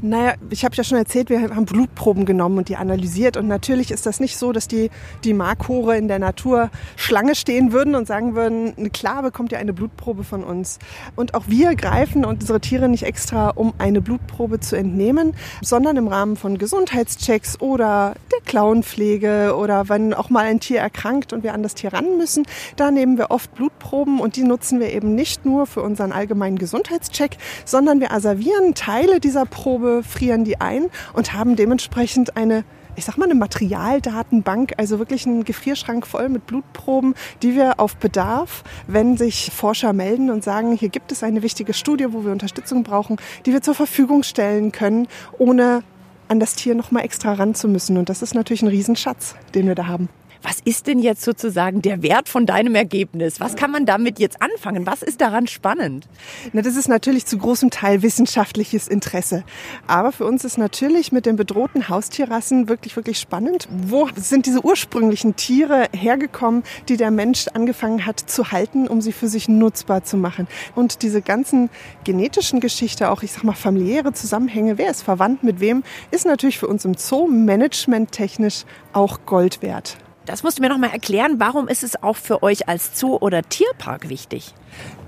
Naja, 0.00 0.34
ich 0.50 0.64
habe 0.64 0.74
ja 0.76 0.84
schon 0.84 0.98
erzählt, 0.98 1.30
wir 1.30 1.40
haben 1.40 1.64
Blutproben 1.64 2.24
genommen 2.24 2.58
und 2.58 2.68
die 2.68 2.76
analysiert. 2.76 3.36
Und 3.36 3.48
natürlich 3.48 3.90
ist 3.90 4.06
das 4.06 4.20
nicht 4.20 4.36
so, 4.36 4.52
dass 4.52 4.68
die, 4.68 4.90
die 5.24 5.34
Markhore 5.34 5.96
in 5.96 6.08
der 6.08 6.18
Natur 6.18 6.70
Schlange 6.96 7.34
stehen 7.34 7.72
würden 7.72 7.94
und 7.94 8.06
sagen 8.06 8.34
würden, 8.34 8.92
klar 8.92 9.22
bekommt 9.22 9.52
ihr 9.52 9.58
eine 9.58 9.72
Blutprobe 9.72 10.24
von 10.24 10.44
uns. 10.44 10.78
Und 11.16 11.34
auch 11.34 11.44
wir 11.48 11.74
greifen 11.74 12.24
unsere 12.24 12.60
Tiere 12.60 12.88
nicht 12.88 13.04
extra, 13.04 13.50
um 13.50 13.74
eine 13.78 14.00
Blutprobe 14.00 14.60
zu 14.60 14.76
entnehmen, 14.76 15.34
sondern 15.62 15.96
im 15.96 16.08
Rahmen 16.08 16.36
von 16.36 16.58
Gesundheitschecks 16.58 17.60
oder 17.60 18.14
der 18.38 18.44
Klauenpflege 18.44 19.54
oder 19.56 19.88
wenn 19.88 20.14
auch 20.14 20.30
mal 20.30 20.44
ein 20.44 20.60
Tier 20.60 20.80
erkrankt 20.80 21.32
und 21.32 21.42
wir 21.42 21.54
an 21.54 21.62
das 21.62 21.74
Tier 21.74 21.92
ran 21.92 22.16
müssen, 22.16 22.46
da 22.76 22.90
nehmen 22.90 23.18
wir 23.18 23.30
oft 23.30 23.54
Blutproben 23.54 24.20
und 24.20 24.36
die 24.36 24.44
nutzen 24.44 24.80
wir 24.80 24.92
eben 24.92 25.14
nicht 25.14 25.44
nur 25.44 25.66
für 25.66 25.82
unseren 25.82 26.12
allgemeinen 26.12 26.58
Gesundheitscheck, 26.58 27.36
sondern 27.64 28.00
wir 28.00 28.12
asservieren 28.12 28.74
Teile 28.74 29.20
dieser 29.20 29.46
Probe, 29.46 30.02
frieren 30.06 30.44
die 30.44 30.60
ein 30.60 30.86
und 31.12 31.32
haben 31.32 31.56
dementsprechend 31.56 32.36
eine 32.36 32.64
ich 32.96 33.04
sag 33.04 33.16
mal, 33.16 33.26
eine 33.26 33.36
Materialdatenbank, 33.36 34.72
also 34.76 34.98
wirklich 34.98 35.24
einen 35.24 35.44
Gefrierschrank 35.44 36.04
voll 36.04 36.28
mit 36.28 36.48
Blutproben, 36.48 37.14
die 37.42 37.54
wir 37.54 37.78
auf 37.78 37.96
Bedarf, 37.96 38.64
wenn 38.88 39.16
sich 39.16 39.52
Forscher 39.54 39.92
melden 39.92 40.30
und 40.30 40.42
sagen, 40.42 40.72
hier 40.72 40.88
gibt 40.88 41.12
es 41.12 41.22
eine 41.22 41.42
wichtige 41.42 41.74
Studie, 41.74 42.12
wo 42.12 42.24
wir 42.24 42.32
Unterstützung 42.32 42.82
brauchen, 42.82 43.14
die 43.46 43.52
wir 43.52 43.62
zur 43.62 43.76
Verfügung 43.76 44.24
stellen 44.24 44.72
können, 44.72 45.06
ohne 45.38 45.84
an 46.28 46.40
das 46.40 46.54
Tier 46.54 46.74
nochmal 46.74 47.04
extra 47.04 47.32
ran 47.32 47.54
zu 47.54 47.68
müssen. 47.68 47.96
Und 47.98 48.08
das 48.08 48.22
ist 48.22 48.34
natürlich 48.34 48.62
ein 48.62 48.68
Riesenschatz, 48.68 49.34
den 49.54 49.66
wir 49.66 49.74
da 49.74 49.86
haben. 49.86 50.08
Was 50.42 50.60
ist 50.64 50.86
denn 50.86 51.00
jetzt 51.00 51.22
sozusagen 51.22 51.82
der 51.82 52.02
Wert 52.02 52.28
von 52.28 52.46
deinem 52.46 52.74
Ergebnis? 52.74 53.40
Was 53.40 53.56
kann 53.56 53.70
man 53.70 53.86
damit 53.86 54.20
jetzt 54.20 54.40
anfangen? 54.40 54.86
Was 54.86 55.02
ist 55.02 55.20
daran 55.20 55.46
spannend? 55.46 56.08
Na, 56.52 56.62
das 56.62 56.76
ist 56.76 56.88
natürlich 56.88 57.26
zu 57.26 57.38
großem 57.38 57.70
Teil 57.70 58.02
wissenschaftliches 58.02 58.86
Interesse. 58.86 59.42
Aber 59.86 60.12
für 60.12 60.24
uns 60.24 60.44
ist 60.44 60.56
natürlich 60.56 61.10
mit 61.10 61.26
den 61.26 61.36
bedrohten 61.36 61.88
Haustierrassen 61.88 62.68
wirklich, 62.68 62.94
wirklich 62.94 63.18
spannend. 63.18 63.68
Wo 63.70 64.08
sind 64.14 64.46
diese 64.46 64.64
ursprünglichen 64.64 65.34
Tiere 65.36 65.86
hergekommen, 65.92 66.62
die 66.88 66.96
der 66.96 67.10
Mensch 67.10 67.48
angefangen 67.54 68.06
hat 68.06 68.20
zu 68.20 68.52
halten, 68.52 68.86
um 68.86 69.00
sie 69.00 69.12
für 69.12 69.28
sich 69.28 69.48
nutzbar 69.48 70.04
zu 70.04 70.16
machen? 70.16 70.46
Und 70.74 71.02
diese 71.02 71.20
ganzen 71.20 71.68
genetischen 72.04 72.60
Geschichte, 72.60 73.10
auch 73.10 73.22
ich 73.22 73.32
sag 73.32 73.42
mal 73.44 73.54
familiäre 73.54 74.12
Zusammenhänge, 74.12 74.78
wer 74.78 74.90
ist 74.90 75.02
verwandt 75.02 75.42
mit 75.42 75.60
wem, 75.60 75.82
ist 76.10 76.26
natürlich 76.26 76.58
für 76.58 76.68
uns 76.68 76.84
im 76.84 76.94
Zoo 76.94 77.26
managementtechnisch 77.26 78.64
auch 78.92 79.20
Gold 79.26 79.62
wert. 79.62 79.98
Das 80.28 80.42
musst 80.42 80.58
du 80.58 80.62
mir 80.62 80.68
noch 80.68 80.76
mal 80.76 80.90
erklären. 80.90 81.36
Warum 81.40 81.68
ist 81.68 81.82
es 81.82 82.02
auch 82.02 82.16
für 82.16 82.42
euch 82.42 82.68
als 82.68 83.00
Zoo 83.00 83.16
oder 83.16 83.42
Tierpark 83.42 84.10
wichtig? 84.10 84.52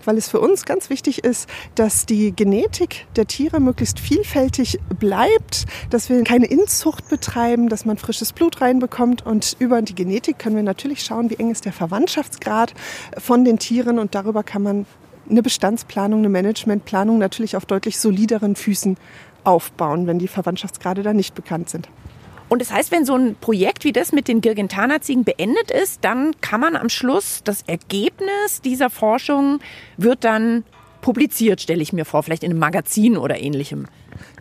Weil 0.06 0.16
es 0.16 0.30
für 0.30 0.40
uns 0.40 0.64
ganz 0.64 0.88
wichtig 0.88 1.24
ist, 1.24 1.46
dass 1.74 2.06
die 2.06 2.32
Genetik 2.34 3.06
der 3.16 3.26
Tiere 3.26 3.60
möglichst 3.60 4.00
vielfältig 4.00 4.78
bleibt, 4.98 5.66
dass 5.90 6.08
wir 6.08 6.24
keine 6.24 6.46
Inzucht 6.46 7.10
betreiben, 7.10 7.68
dass 7.68 7.84
man 7.84 7.98
frisches 7.98 8.32
Blut 8.32 8.62
reinbekommt 8.62 9.26
und 9.26 9.56
über 9.58 9.82
die 9.82 9.94
Genetik 9.94 10.38
können 10.38 10.56
wir 10.56 10.62
natürlich 10.62 11.02
schauen, 11.02 11.28
wie 11.28 11.34
eng 11.34 11.50
ist 11.50 11.66
der 11.66 11.74
Verwandtschaftsgrad 11.74 12.72
von 13.18 13.44
den 13.44 13.58
Tieren 13.58 13.98
und 13.98 14.14
darüber 14.14 14.42
kann 14.42 14.62
man 14.62 14.86
eine 15.28 15.42
Bestandsplanung, 15.42 16.20
eine 16.20 16.30
Managementplanung 16.30 17.18
natürlich 17.18 17.56
auf 17.56 17.66
deutlich 17.66 17.98
solideren 17.98 18.56
Füßen 18.56 18.96
aufbauen, 19.44 20.06
wenn 20.06 20.18
die 20.18 20.28
Verwandtschaftsgrade 20.28 21.02
da 21.02 21.12
nicht 21.12 21.34
bekannt 21.34 21.68
sind. 21.68 21.90
Und 22.50 22.60
das 22.60 22.72
heißt, 22.72 22.90
wenn 22.90 23.04
so 23.04 23.14
ein 23.14 23.36
Projekt 23.36 23.84
wie 23.84 23.92
das 23.92 24.10
mit 24.10 24.26
den 24.26 24.40
Girgentaner-Ziegen 24.40 25.22
beendet 25.22 25.70
ist, 25.70 26.04
dann 26.04 26.32
kann 26.40 26.60
man 26.60 26.74
am 26.74 26.88
Schluss 26.88 27.42
das 27.44 27.62
Ergebnis 27.62 28.60
dieser 28.60 28.90
Forschung 28.90 29.60
wird 29.96 30.24
dann 30.24 30.64
publiziert, 31.00 31.60
stelle 31.60 31.80
ich 31.80 31.92
mir 31.92 32.04
vor, 32.04 32.24
vielleicht 32.24 32.42
in 32.42 32.50
einem 32.50 32.58
Magazin 32.58 33.16
oder 33.16 33.40
ähnlichem. 33.40 33.86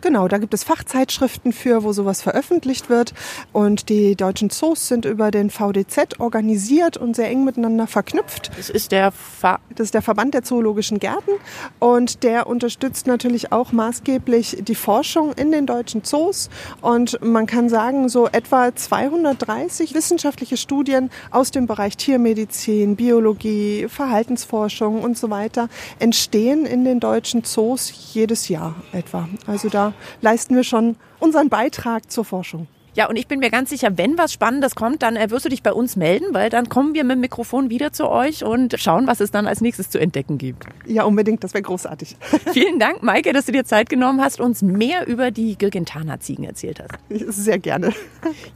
Genau, 0.00 0.28
da 0.28 0.38
gibt 0.38 0.54
es 0.54 0.64
Fachzeitschriften 0.64 1.52
für, 1.52 1.82
wo 1.84 1.92
sowas 1.92 2.22
veröffentlicht 2.22 2.88
wird. 2.88 3.12
Und 3.52 3.88
die 3.88 4.16
deutschen 4.16 4.50
Zoos 4.50 4.88
sind 4.88 5.04
über 5.04 5.30
den 5.30 5.50
VDZ 5.50 6.18
organisiert 6.20 6.96
und 6.96 7.16
sehr 7.16 7.28
eng 7.28 7.44
miteinander 7.44 7.86
verknüpft. 7.86 8.50
Das 8.56 8.70
ist 8.70 8.92
der, 8.92 9.12
Ver 9.12 9.60
das 9.74 9.86
ist 9.86 9.94
der 9.94 10.02
Verband 10.02 10.34
der 10.34 10.42
zoologischen 10.42 10.98
Gärten. 10.98 11.32
Und 11.78 12.22
der 12.22 12.46
unterstützt 12.46 13.06
natürlich 13.06 13.52
auch 13.52 13.72
maßgeblich 13.72 14.58
die 14.62 14.74
Forschung 14.74 15.32
in 15.34 15.52
den 15.52 15.66
deutschen 15.66 16.04
Zoos. 16.04 16.48
Und 16.80 17.20
man 17.22 17.46
kann 17.46 17.68
sagen, 17.68 18.08
so 18.08 18.26
etwa 18.28 18.74
230 18.74 19.94
wissenschaftliche 19.94 20.56
Studien 20.56 21.10
aus 21.30 21.50
dem 21.50 21.66
Bereich 21.66 21.96
Tiermedizin, 21.96 22.96
Biologie, 22.96 23.86
Verhaltensforschung 23.88 25.02
und 25.02 25.18
so 25.18 25.30
weiter 25.30 25.68
entstehen 25.98 26.64
in 26.64 26.84
den 26.84 27.00
deutschen 27.00 27.44
Zoos 27.44 28.14
jedes 28.14 28.48
Jahr 28.48 28.74
etwa. 28.92 29.28
Also 29.46 29.59
da 29.68 29.92
leisten 30.20 30.56
wir 30.56 30.64
schon 30.64 30.96
unseren 31.18 31.48
Beitrag 31.48 32.10
zur 32.10 32.24
Forschung. 32.24 32.66
Ja, 32.94 33.08
und 33.08 33.16
ich 33.16 33.28
bin 33.28 33.38
mir 33.38 33.50
ganz 33.50 33.70
sicher, 33.70 33.96
wenn 33.96 34.18
was 34.18 34.32
Spannendes 34.32 34.74
kommt, 34.74 35.02
dann 35.02 35.14
äh, 35.14 35.30
wirst 35.30 35.44
du 35.44 35.48
dich 35.48 35.62
bei 35.62 35.72
uns 35.72 35.94
melden, 35.94 36.34
weil 36.34 36.50
dann 36.50 36.68
kommen 36.68 36.92
wir 36.92 37.04
mit 37.04 37.14
dem 37.16 37.20
Mikrofon 37.20 37.70
wieder 37.70 37.92
zu 37.92 38.08
euch 38.08 38.42
und 38.42 38.74
schauen, 38.78 39.06
was 39.06 39.20
es 39.20 39.30
dann 39.30 39.46
als 39.46 39.60
nächstes 39.60 39.90
zu 39.90 40.00
entdecken 40.00 40.38
gibt. 40.38 40.66
Ja, 40.86 41.04
unbedingt, 41.04 41.44
das 41.44 41.54
wäre 41.54 41.62
großartig. 41.62 42.16
Vielen 42.52 42.80
Dank, 42.80 43.02
Maike, 43.02 43.32
dass 43.32 43.46
du 43.46 43.52
dir 43.52 43.64
Zeit 43.64 43.88
genommen 43.88 44.20
hast, 44.20 44.40
uns 44.40 44.62
mehr 44.62 45.06
über 45.06 45.30
die 45.30 45.56
Gilgentana-Ziegen 45.56 46.44
erzählt 46.44 46.80
hast. 46.80 46.92
Sehr 47.08 47.60
gerne. 47.60 47.92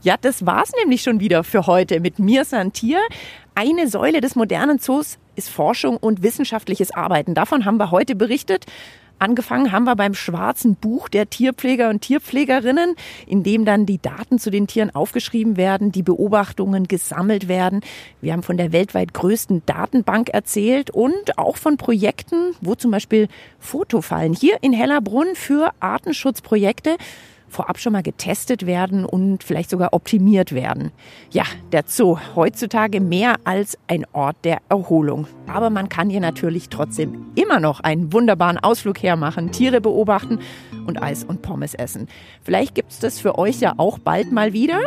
Ja, 0.01 0.15
das 0.19 0.45
war's 0.45 0.71
nämlich 0.79 1.01
schon 1.01 1.21
wieder 1.21 1.43
für 1.45 1.65
heute 1.65 2.01
mit 2.01 2.19
mir, 2.19 2.43
Santier. 2.43 2.99
Eine 3.55 3.87
Säule 3.87 4.19
des 4.19 4.35
modernen 4.35 4.79
Zoos 4.79 5.17
ist 5.37 5.49
Forschung 5.49 5.95
und 5.95 6.23
wissenschaftliches 6.23 6.91
Arbeiten. 6.91 7.35
Davon 7.35 7.63
haben 7.63 7.77
wir 7.77 7.91
heute 7.91 8.15
berichtet. 8.15 8.65
Angefangen 9.17 9.71
haben 9.71 9.85
wir 9.85 9.95
beim 9.95 10.13
schwarzen 10.13 10.75
Buch 10.75 11.07
der 11.07 11.29
Tierpfleger 11.29 11.89
und 11.89 12.01
Tierpflegerinnen, 12.01 12.95
in 13.25 13.43
dem 13.43 13.63
dann 13.63 13.85
die 13.85 14.01
Daten 14.01 14.39
zu 14.39 14.51
den 14.51 14.67
Tieren 14.67 14.93
aufgeschrieben 14.93 15.55
werden, 15.55 15.91
die 15.91 16.03
Beobachtungen 16.03 16.87
gesammelt 16.87 17.47
werden. 17.47 17.81
Wir 18.21 18.33
haben 18.33 18.43
von 18.43 18.57
der 18.57 18.73
weltweit 18.73 19.13
größten 19.13 19.63
Datenbank 19.65 20.29
erzählt 20.29 20.89
und 20.91 21.37
auch 21.37 21.55
von 21.57 21.77
Projekten, 21.77 22.55
wo 22.59 22.75
zum 22.75 22.91
Beispiel 22.91 23.29
Fotofallen 23.59 24.33
hier 24.33 24.57
in 24.61 24.73
Hellerbrunn 24.73 25.35
für 25.35 25.71
Artenschutzprojekte 25.79 26.97
vorab 27.55 27.79
schon 27.79 27.93
mal 27.93 28.03
getestet 28.03 28.65
werden 28.65 29.05
und 29.05 29.43
vielleicht 29.43 29.69
sogar 29.69 29.93
optimiert 29.93 30.53
werden. 30.53 30.91
Ja, 31.31 31.43
der 31.71 31.83
Zoo 31.87 32.19
heutzutage 32.35 32.99
mehr 32.99 33.37
als 33.45 33.77
ein 33.87 34.05
Ort 34.11 34.35
der 34.43 34.59
Erholung. 34.69 35.27
Aber 35.47 35.69
man 35.69 35.87
kann 35.89 36.09
hier 36.09 36.19
natürlich 36.19 36.69
trotzdem 36.69 37.27
immer 37.35 37.59
noch 37.59 37.79
einen 37.79 38.11
wunderbaren 38.11 38.57
Ausflug 38.57 39.01
hermachen, 39.01 39.51
Tiere 39.51 39.79
beobachten 39.79 40.39
und 40.85 41.01
Eis 41.01 41.23
und 41.23 41.41
Pommes 41.41 41.73
essen. 41.73 42.07
Vielleicht 42.43 42.75
gibt 42.75 42.91
es 42.91 42.99
das 42.99 43.19
für 43.19 43.37
euch 43.39 43.59
ja 43.61 43.73
auch 43.77 43.99
bald 43.99 44.31
mal 44.31 44.53
wieder. 44.53 44.79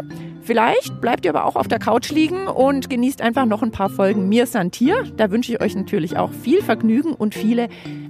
Vielleicht 0.42 1.00
bleibt 1.00 1.24
ihr 1.24 1.34
aber 1.34 1.46
auch 1.46 1.56
auf 1.56 1.68
der 1.68 1.78
Couch 1.78 2.10
liegen 2.10 2.46
und 2.46 2.90
genießt 2.90 3.22
einfach 3.22 3.46
noch 3.46 3.62
ein 3.62 3.72
paar 3.72 3.90
Folgen 3.90 4.28
Mir 4.28 4.46
Santier. 4.46 5.04
Da 5.16 5.30
wünsche 5.30 5.52
ich 5.52 5.60
euch 5.60 5.74
natürlich 5.74 6.18
auch 6.18 6.30
viel 6.32 6.62
Vergnügen 6.62 7.14
und 7.14 7.34
viele 7.34 7.68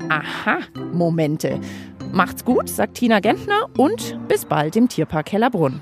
Aha-Momente. 0.09 1.61
Macht's 2.13 2.45
gut, 2.45 2.69
sagt 2.69 2.95
Tina 2.95 3.21
Gentner 3.21 3.69
und 3.77 4.19
bis 4.29 4.45
bald 4.45 4.77
im 4.77 4.89
Tierpark 4.89 5.33
Hellerbrunn. 5.33 5.81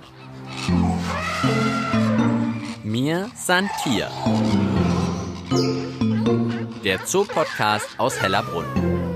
Mir 2.83 3.31
Santier. 3.35 4.09
Der 6.85 7.05
Zoopodcast 7.05 7.99
aus 7.99 8.21
Hellerbrunn. 8.21 9.15